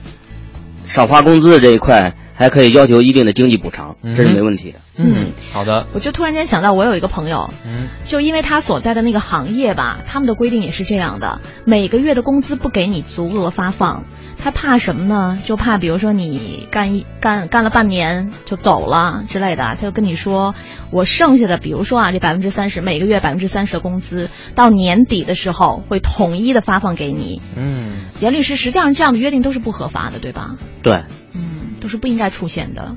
[0.85, 4.79] 少发工资的这一块，还可以要求一定的经济补偿，这是没问题的。
[4.97, 14.03] 嗯，好的，我就突然间想到，我有一个朋友，嗯，就因为他所在的那个行业吧，他们的规定也是这样的，每个月的工资不给你足额发放。
[14.45, 15.39] 他怕什么呢？
[15.43, 20.53] 就怕比如说你干一干干了半年就走了之类的，他就跟你说，
[20.91, 27.41] 我剩下的，比如说啊，这百分之三十，每个月百分之三十的工资，到年底的时候会统一的发放给你。
[27.55, 27.89] 嗯，
[28.19, 30.57] 严律师，实际上这样的约定都是不合法的，对吧？
[30.83, 32.95] 对，嗯，都是不应该出现的。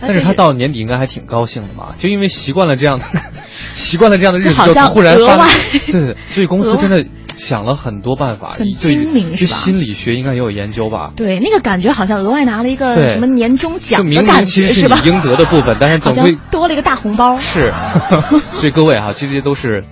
[0.00, 1.94] 但是他到年底应该还挺高兴的吧？
[1.98, 3.04] 就因为习惯了这样的，
[3.74, 5.46] 习惯了这样的日子，就就好像突然发
[5.92, 7.04] 对，所以公司真的
[7.40, 11.10] 想了很多办法，很对精明是吧对心理学应该也有研究吧？
[11.16, 15.00] 对，那个感觉好像额外拿了一个什么年终就明奖的感明其实觉吧？
[15.02, 17.34] 你应得的部分，但是总会多了一个大红包。
[17.36, 17.72] 是，
[18.54, 19.82] 所以各位哈，这些都是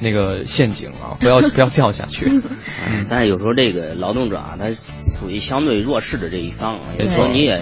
[0.00, 2.26] 那个陷阱啊， 不要不要掉下去。
[2.86, 4.66] 嗯，但是有时候这个劳动者啊，他
[5.10, 7.60] 属于相对弱势的这一方没错时候你也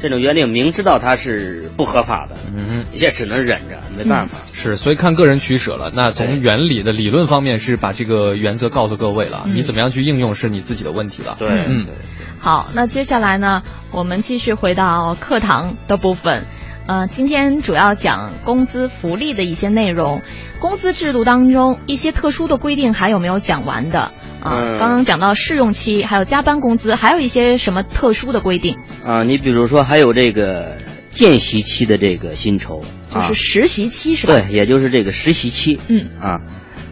[0.00, 4.38] 这种约定明知道它是不合法的，嗯，也只能忍着，没办法。
[4.52, 5.90] 是，所以看个人取舍了。
[5.94, 11.36] 那从原理的理论方面是把这个原则告诉各位了，嗯你怎么样去应用是你自己的问题了。
[11.38, 11.86] 对嗯，
[12.38, 16.44] 好，那接下来呢，我们继续回到课堂的部分。
[16.88, 20.22] 呃，今天主要讲工资福利的一些内容。
[20.58, 24.10] 工资制度当中一些特殊的规定还有没有讲完的
[24.40, 24.56] 啊？
[24.56, 28.78] 嗯刚刚讲到试用期，还有加班工资，还有一些什么特殊的规定？
[29.04, 30.78] 啊，你比如说还有这个
[31.10, 32.80] 见习期的这个薪酬，
[33.12, 34.32] 就是啊实习期是吧？
[34.32, 35.78] 对，也就是这个实习期。
[35.88, 36.40] 嗯啊，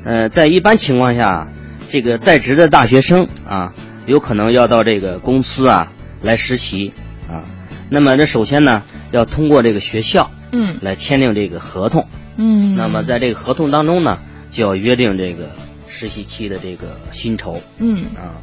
[0.05, 1.49] 呃，在一般情况下，
[1.89, 3.73] 这个在职的大学生啊，
[4.07, 5.87] 有可能要到这个公司啊
[6.21, 6.93] 来实习
[7.31, 7.41] 啊。
[7.89, 8.83] 那么这首先呢，
[9.13, 12.07] 要通过这个学校嗯来签订这个合同。
[12.37, 12.75] 嗯。
[12.77, 14.19] 那么在这个合同当中呢，
[14.51, 15.51] 就要约定这个
[15.87, 18.39] 实习期的这个薪酬嗯啊。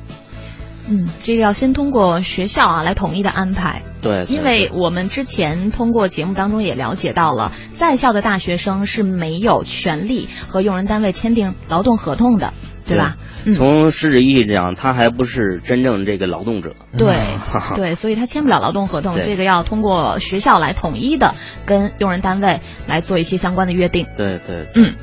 [0.89, 3.84] 嗯，这个要先通过学校啊来统一的安排。
[4.01, 12.51] 对，对因为我们之前通过节目当中也了解到了，在校的大学生是没有权利和用人单位签订劳动合同的，
[12.93, 13.17] 对吧？
[13.45, 13.53] 嗯。
[13.53, 16.75] 从实质意义讲，他还不是真正这个劳动者。
[16.97, 17.13] 对
[17.75, 21.35] 对，所以他签不了劳动合同，这个要通过学校来统一的
[21.65, 24.07] 跟用人单位来做一些相关的约定。
[24.17, 24.95] 对对，嗯，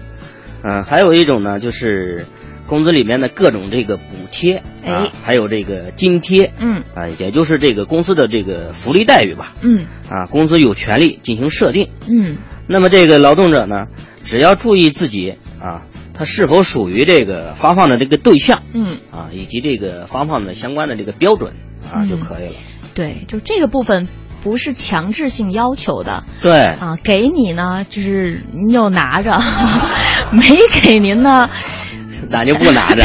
[0.62, 2.24] 嗯、还有一种呢，就是
[2.66, 6.82] 工资里面的各种这个补贴啊哎，还有这个津贴，嗯。
[6.95, 9.86] 啊，也就是这个公司的这个福利待遇吧，嗯。
[10.09, 11.91] 啊，公司有权利进行设定。
[12.09, 12.38] 嗯。
[12.66, 13.86] 那么这个劳动者呢，
[14.24, 15.82] 只要注意自己啊，
[16.21, 21.55] 他是否属于这个发放的这个对象嗯，啊，以及这个发放的相关的这个标准
[21.91, 22.55] 啊嗯就可以了。
[22.95, 24.07] 对，就这个部分
[24.43, 26.25] 不是强制性要求的。
[26.43, 29.41] 对啊，给你呢，就是你就拿着；
[30.31, 30.43] 没
[30.83, 31.49] 给您呢，
[32.29, 33.03] 咱就不拿着，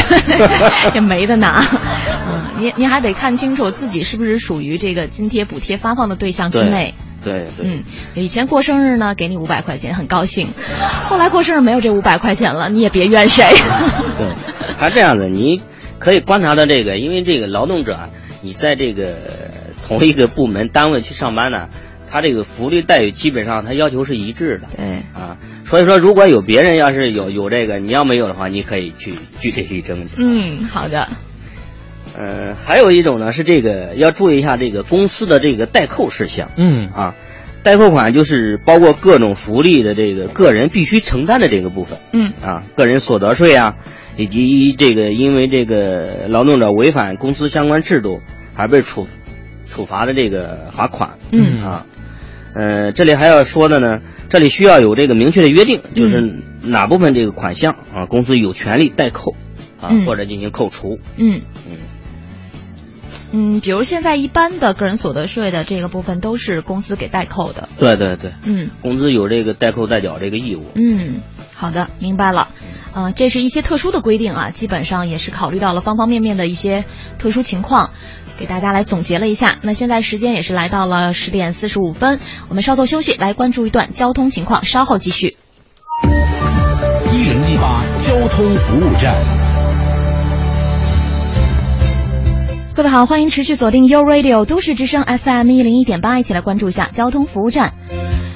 [0.94, 1.64] 也没得拿。
[2.28, 6.94] 嗯，您您还得看清楚自己是不是属于这个津贴补贴发放的对象之内。
[7.26, 7.82] 对对，嗯，
[8.14, 10.46] 以前过生日呢，给你五百块钱，很高兴。
[11.02, 13.44] 后来过生日没有这五百块钱了，你也别怨谁。
[14.16, 14.32] 对，
[14.78, 15.60] 他这样的，你
[15.98, 18.08] 可以观察到这个，因为这个劳动者啊，
[18.42, 19.18] 你在这个
[19.84, 21.68] 同一个部门单位去上班呢，
[22.08, 24.68] 他这个福利待遇基本上他要求是一致的。
[24.76, 30.14] 对啊，所以说如果有别人要是有有这个，你要没有的话，你可以去具体去争取。
[30.16, 31.08] 嗯，好的。
[32.18, 36.48] 呃，还有一种呢是这个要注意一下这个公司的这个代扣事项。
[36.56, 37.14] 嗯啊，
[37.62, 41.98] 代扣款就是包括各种福利的这个个人必须承担的这个部分。
[42.14, 43.74] 嗯啊，个人所得税啊，
[44.16, 48.22] 以及这个因为这个劳动者违反公司相关制度
[48.54, 49.06] 而被处
[49.66, 51.18] 处罚的这个罚款。
[51.32, 51.86] 嗯啊，
[52.54, 53.98] 呃，这里还要说的呢，
[54.30, 56.22] 这里需要有这个明确的约定，就是
[56.62, 59.34] 哪部分这个款项啊，公司有权利代扣
[59.78, 60.98] 啊，嗯或者进行扣除。
[61.18, 61.72] 嗯嗯。
[61.72, 61.76] 嗯，
[63.60, 67.68] 比如现在一般的个人所得税的这个部分都是公司给代扣的。
[67.78, 70.64] 对对对，嗯，工资有这个代扣代缴这个义务。
[70.74, 71.20] 嗯，
[71.54, 72.48] 好的，明白了。
[72.94, 76.84] 呃，这是一些特殊的规定啊，基本上也是考虑到了方方面面的一些
[77.18, 77.90] 特殊情况，
[78.38, 79.58] 给大家来总结了一下。
[79.60, 85.36] 那现在时间也是来到了十点四十五分，我们稍作休息，来关注一段交通情况，稍后继续。
[87.12, 89.14] 一零一八交通服务站。
[92.76, 97.72] 各位好，欢迎持续锁定 U Radio 都市之声 FM 一零一点八，一起来关注一下交通服务站。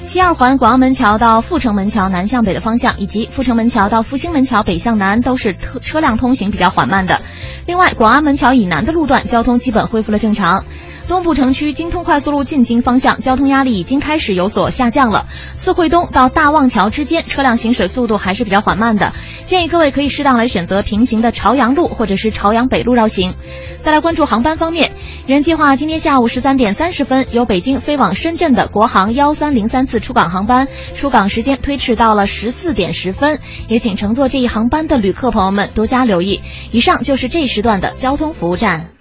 [0.03, 7.21] 西二环广安门桥到阜成门桥南向北的方向，以及阜成门桥到复兴门桥北向南都是特车辆通行比较缓慢的。
[7.67, 10.65] 另外，广安门桥以南的路段交通基本恢复了正常。
[11.11, 15.27] 东部城区京通快速路进京方向交通压力已经开始有所下降了。
[15.55, 19.13] 四惠东到大望桥之间车辆行驶速度还是比较缓慢的，
[19.45, 23.35] 建议各位可以适当来选择平行的朝阳路或者是朝阳北路绕行。
[23.83, 24.93] 再来关注航班方面，
[25.27, 36.41] 原计划今天下午十三点三十分由北京飞往深圳的国航幺三零三次出港航班，出港时间推迟到了十四点十分，也请乘坐这一航班的旅客朋友们多加留意。
[36.71, 39.00] 以上就是这时段的交通服务站。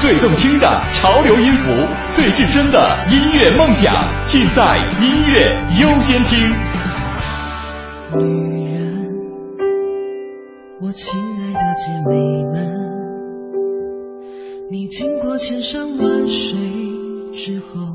[0.00, 1.72] 最动听的潮流音符，
[2.10, 3.94] 最至真的音乐梦想，
[4.26, 6.54] 尽在音乐优先听。
[8.18, 9.08] 女人，
[10.80, 12.10] 我亲爱的姐妹
[12.52, 12.54] 们，
[14.70, 16.58] 你经过千山万水
[17.32, 17.90] 之后，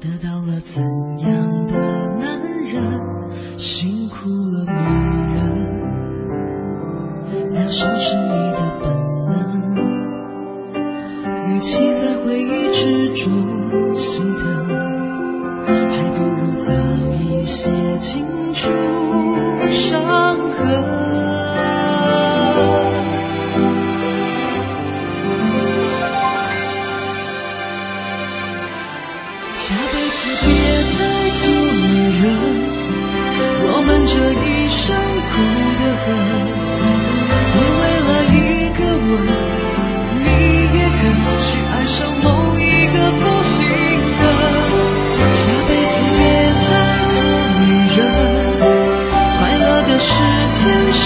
[0.00, 0.82] 得到了怎
[1.28, 1.74] 样的
[2.18, 2.82] 男人？
[3.58, 4.72] 辛苦了，女
[5.34, 5.40] 人，
[7.52, 8.97] 良心是你的本。
[11.58, 14.64] 与其在回忆之中心疼，
[15.66, 16.72] 还不如早
[17.20, 18.70] 一些清除
[19.68, 21.47] 伤痕。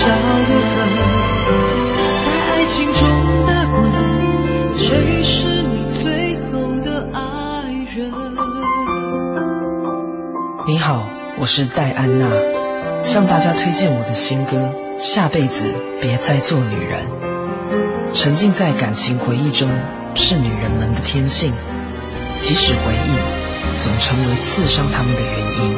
[0.02, 0.90] 少得很，
[2.24, 3.78] 在爱情中打滚，
[4.76, 7.20] 谁是你最后的爱
[7.94, 8.10] 人？
[10.66, 11.04] 你好，
[11.38, 12.32] 我是戴安娜，
[13.04, 17.04] 向大家推荐我的新歌《下辈子别再做女人》。
[18.12, 19.70] 沉浸在感情回忆中
[20.16, 21.52] 是女人们的天性，
[22.40, 23.10] 即使回忆
[23.78, 25.32] 总成为刺伤她们的原
[25.64, 25.76] 因。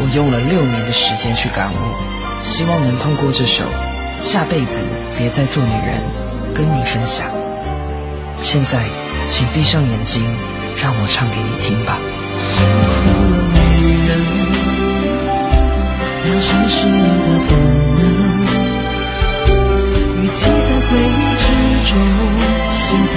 [0.00, 1.76] 我用了六年的时间去感悟，
[2.42, 3.64] 希望能通过这首
[4.20, 6.00] 《下辈子别再做女人》
[6.56, 7.26] 跟你分享。
[8.42, 8.84] 现在，
[9.26, 10.24] 请闭上眼睛，
[10.82, 11.98] 让我唱给你听吧。
[12.38, 14.10] 辛苦了，女人，
[16.24, 17.50] 良心是你的本
[17.94, 18.00] 能。
[20.18, 20.50] 与其在
[20.88, 21.42] 回忆之
[21.88, 21.90] 中
[22.70, 22.82] 心
[23.12, 23.16] 疼，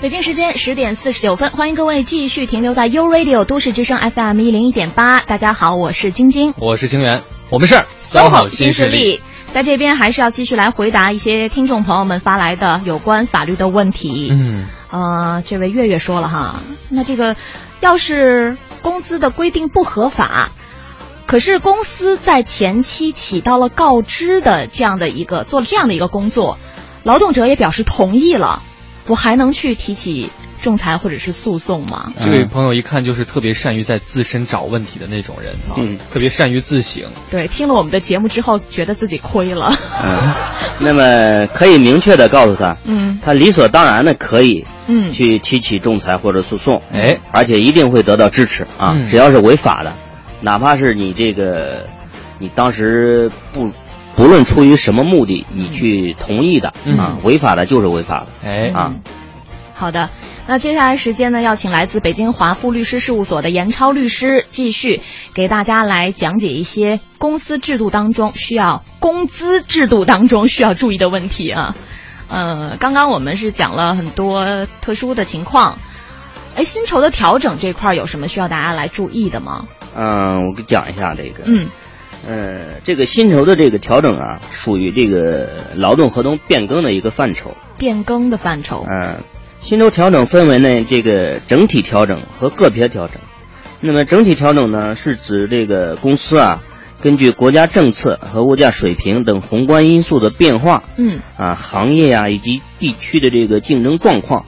[0.00, 5.20] 北京时间十点四十九分，欢迎各位继续停留在 U Radio 都市之声 FM 一零一点八。
[5.22, 7.20] 大家好，我是晶晶，我是清源，
[7.50, 7.74] 我们是
[8.04, 9.20] SOHO 新势力。
[9.46, 14.28] 在这边还是要继续来回答一些听众朋友们发来的有关法律的问题。
[14.30, 17.34] 嗯，呃，这位月月说了哈，那这个
[17.80, 20.52] 要是工资的规定不合法，
[21.26, 26.56] 可是公司在前期起到了告知的这样的一个做了这样的一个工作，
[27.02, 28.62] 劳动者也表示同意了，
[29.08, 30.30] 我还能去提起
[30.60, 32.10] 仲裁或者是诉讼吗？
[32.20, 37.04] 这位朋友一看就是特别善于在自身找问题的那种人啊，嗯，特别善于自省。
[37.30, 39.72] 对，听了我们的节目之后，觉得自己亏了。
[40.02, 40.34] 嗯，
[40.80, 49.92] 那么可以明确的告诉他，嗯，他理所当然的可以，嗯，去提起仲裁或者诉讼，哎，而且一定会得到支持啊，嗯只要是违法的，
[50.40, 51.86] 哪怕是你这个，
[52.38, 53.70] 你当时不。
[54.18, 56.98] 不论出于什么目的，你去同意的、嗯。
[56.98, 58.68] 啊，违法的就是违法的，哎。
[58.74, 58.94] 啊，
[59.74, 60.10] 好的，
[60.48, 65.02] 那接下来时间呢，要请来自北京华富律师事务所的严超律师继续
[65.34, 71.76] 给大家来讲解一些公司制度当中需要工资制度当中需要注意的问题啊。
[72.28, 75.78] 呃，刚刚我们是讲了很多特殊的情况，
[76.56, 79.66] 哎，薪酬的调整这块儿有什么需要大家来注意的吗？
[79.94, 81.68] 嗯，我给讲一下这个，嗯，
[82.26, 88.84] 呃，这个薪酬的这个调整啊，属于这个劳动合同变更的一个范畴，变更的范畴。
[88.90, 89.20] 嗯，
[89.60, 93.16] 薪酬调整分为呢这个整体调整和个别调整。
[93.80, 96.60] 那么整体调整呢，是指这个公司啊，
[97.00, 104.44] 根据国家政策和物价水平等宏观因素的变化，嗯啊，行业啊以及地区的这个竞争状况，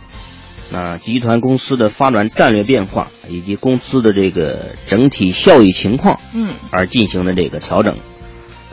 [0.73, 7.97] 啊，集团公司的发展战略变化以及公司的这个整体效益情况，嗯而进行的这个调整。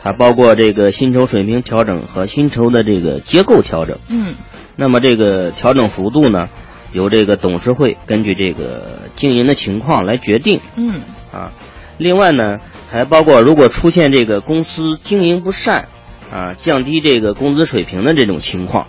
[0.00, 3.98] 它包括这个薪酬水平调整和薪酬的这个结构调整。
[4.08, 4.36] 嗯
[4.76, 6.48] 那么这个调整幅度呢，
[6.92, 11.00] 由这个董事会根据这个经营的情况来决定嗯
[11.32, 11.52] 啊。
[11.98, 15.88] 另外呢，还包括如果出现这个公司经营不善
[16.32, 18.86] 啊，降低这个工资水平的这种情况，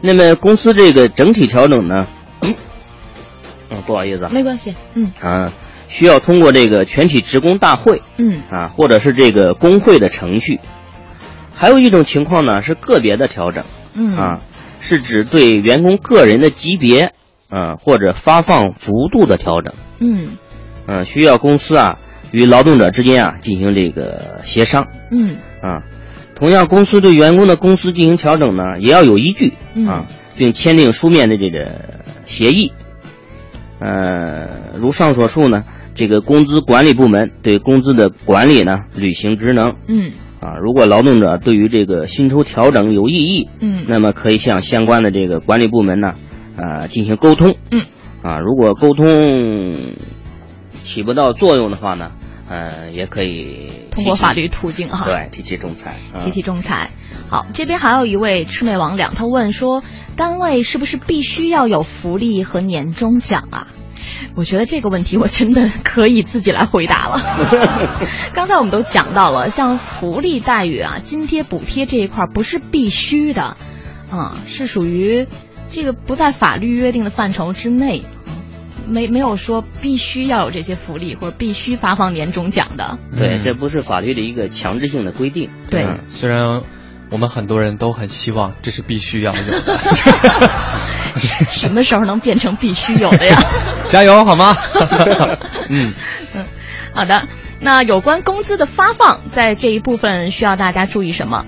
[0.00, 2.06] 那么公司这个整体调整呢，
[2.40, 2.54] 嗯，
[3.86, 4.74] 不好意思啊，没关系。
[4.94, 5.52] 嗯啊，
[5.88, 10.60] 需要通过这个全体职工大会嗯啊，或者是这个工会的程序。
[11.54, 13.64] 还有一种情况呢，是个别的调整。
[13.94, 14.40] 嗯啊，
[14.80, 17.12] 是指对员工个人的级别，
[17.50, 20.26] 啊或者发放幅度的调整，嗯
[20.86, 21.98] 嗯、需要公司啊
[22.32, 25.82] 与劳动者之间啊进行这个协商嗯啊。
[26.40, 29.86] 同样，公司对员工的工资进行调整呢，也要有依据嗯。
[29.86, 32.72] 啊，并签订书面的这个协议。
[33.78, 35.62] 呃，如上所述呢，
[35.94, 40.10] 这个工资管理部门对工资的管理呢履行职能，嗯。
[40.40, 43.84] 啊，如果劳动者对于这个薪酬调整有异议，嗯。
[43.86, 46.14] 那么可以向相关的这个管理部门呢，
[46.56, 47.54] 呃，进行沟通。
[47.70, 47.82] 嗯，
[48.22, 49.74] 啊，如果沟通
[50.82, 52.12] 起不到作用的话呢，
[52.48, 55.04] 呃，也可以通过法律途径哈。
[55.04, 55.96] 对提起仲裁。
[56.14, 56.90] 啊提起仲裁。
[57.28, 59.82] 好，这边还有一位魑魅魍魉，他问说，
[60.16, 63.68] 单位是不是必须要有福利和年终奖啊？
[64.34, 67.20] 我觉得这个问题我真的可以自己来回答了。
[68.34, 73.56] 刚才我们都讲到了，像福利待遇啊、津贴补贴这一块儿不是必须的，
[74.10, 75.26] 啊、是属于
[75.70, 78.02] 这个不在法律约定的范畴之内。
[78.88, 85.48] 没没有说必须要有这些福利或者必须发放年终奖的，对，嗯这不是法律的一个强制性的规定。
[85.70, 86.62] 对嗯虽然
[87.10, 89.78] 我们很多人都很希望这是必须要有的，
[91.48, 93.36] 什么时候能变成必须有的呀？
[93.84, 94.54] 加油好吗？
[95.68, 95.92] 嗯
[96.34, 96.44] 嗯，
[96.94, 97.22] 好的，
[97.60, 101.44] 那有关工资的发放，在这一部分需要大家注意什么？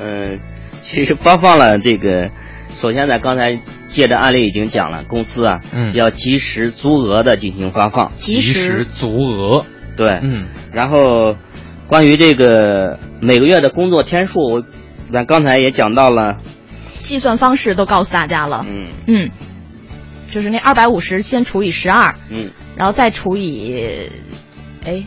[0.00, 0.40] 嗯，
[0.82, 2.30] 其实发放了这个，
[2.76, 3.56] 首先在，刚才
[3.88, 5.94] 借着案例已经讲了，公司啊，嗯。
[5.94, 9.66] 要及时足额的进行发放，及时足额，
[9.96, 11.34] 对，嗯，然后
[11.88, 14.62] 关于这个每个月的工作天数，我
[15.12, 16.36] 咱刚才也讲到了，
[17.00, 18.64] 计算方式都告诉大家了。
[18.68, 19.30] 嗯，嗯，
[20.28, 24.08] 就是那二百五十先除以十二，嗯，然后再除以，
[24.84, 25.02] 哎，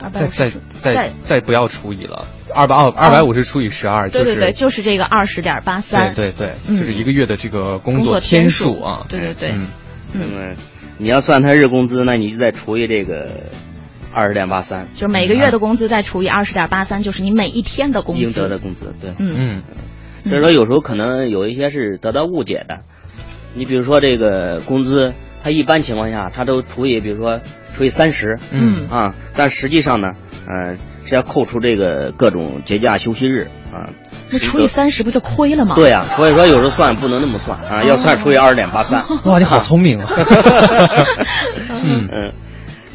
[0.00, 1.12] 二百再五十再再。
[1.22, 2.24] 再不要除以了，
[2.54, 9.66] 二百二二百五十除以十二，就是对对对，就是这个二十点八三，对对就是一个月的这个工工作天天数啊，对对对，嗯，
[10.12, 10.52] 那么
[10.98, 13.28] 你要算他日工资，那你就再除以这个
[14.12, 19.34] 二十点八三，就每个月的工资再除以二十点八三，就是你每一天的工资，应得的工资，对，嗯。
[19.36, 19.62] 嗯，
[20.30, 22.80] 所以说有时候可能有一些是得到误解的，
[23.54, 25.12] 你比如说这个工资，
[25.44, 27.38] 它一般情况下它都除以，比如说
[27.76, 30.08] 除以三十，嗯啊，但实际上呢，
[30.48, 30.74] 呃，
[31.04, 33.92] 是要扣除这个各种节假休息日啊。
[34.30, 35.74] 那除以三十不就亏了吗？
[35.76, 39.04] 对呀、所以说有时候算不能那么算啊，要算除以二十点八三。
[39.26, 40.08] 哇，你好聪明啊！
[41.84, 42.32] 嗯嗯，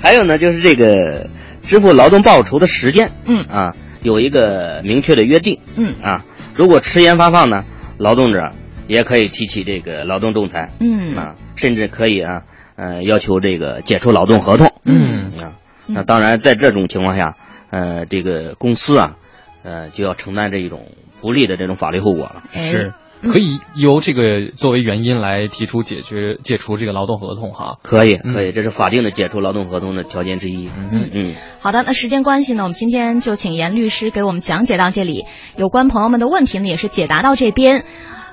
[0.01, 1.27] 还有呢，就是这个
[1.61, 6.25] 支付劳动报酬的时间，嗯啊，有一个明确的约定，嗯啊，
[6.55, 7.63] 如果迟延发放呢，
[7.99, 8.49] 劳动者
[8.89, 11.15] 也可以提起这个劳动仲裁，嗯。
[11.15, 12.41] 啊，甚至可以啊，
[12.75, 15.31] 呃，要求这个解除劳动合同，嗯。
[15.41, 15.53] 啊，
[15.87, 17.37] 那当然在这种情况下，
[17.69, 19.15] 呃，这个公司啊，
[19.63, 20.87] 呃，就要承担这一种
[21.21, 22.93] 不利的这种法律后果了，是。
[23.21, 27.77] 可以由这个作为原因来提出解决解除这个劳动合同哈。
[27.83, 30.69] 可以可以，这是法定的解除劳动合同的条件之一。
[30.69, 31.09] 嗯。
[31.13, 35.25] 嗯，好的，那时间关系呢，我们今天就请严律师给我们讲解到这里。
[35.57, 37.83] 有关朋友们的问题呢，也是解答到这边。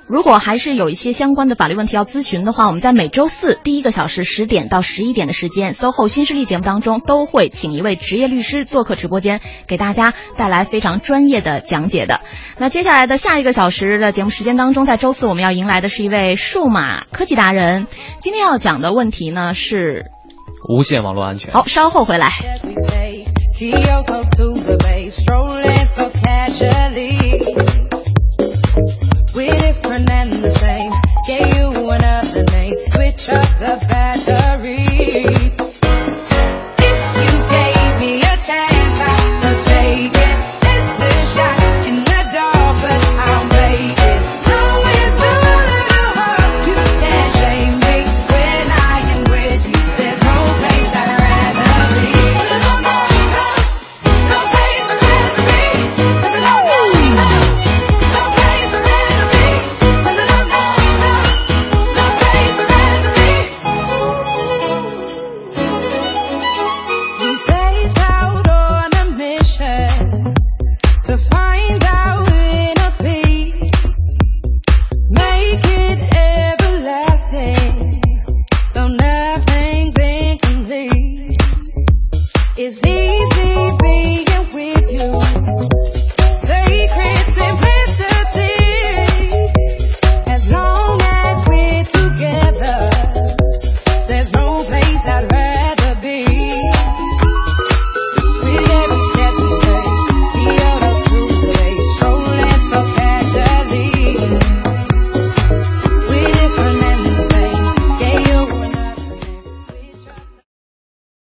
[0.08, 12.20] 如果还是有一些相关的法律问题要咨询的话，我们在每周四第一个小时十点到十一点的时间，SOHO 新势力节目当中都会请一位职业律师做客直播间，给大家带来非常专业的讲解的。
[12.56, 17.88] 那接下来的下一个小时的节目时间当中，在周四我们要迎来的是一位数码科技达人。
[18.20, 20.04] 今天要讲的问题呢是，
[20.68, 21.52] 无线网络安全。
[21.52, 22.30] 好，稍后回来。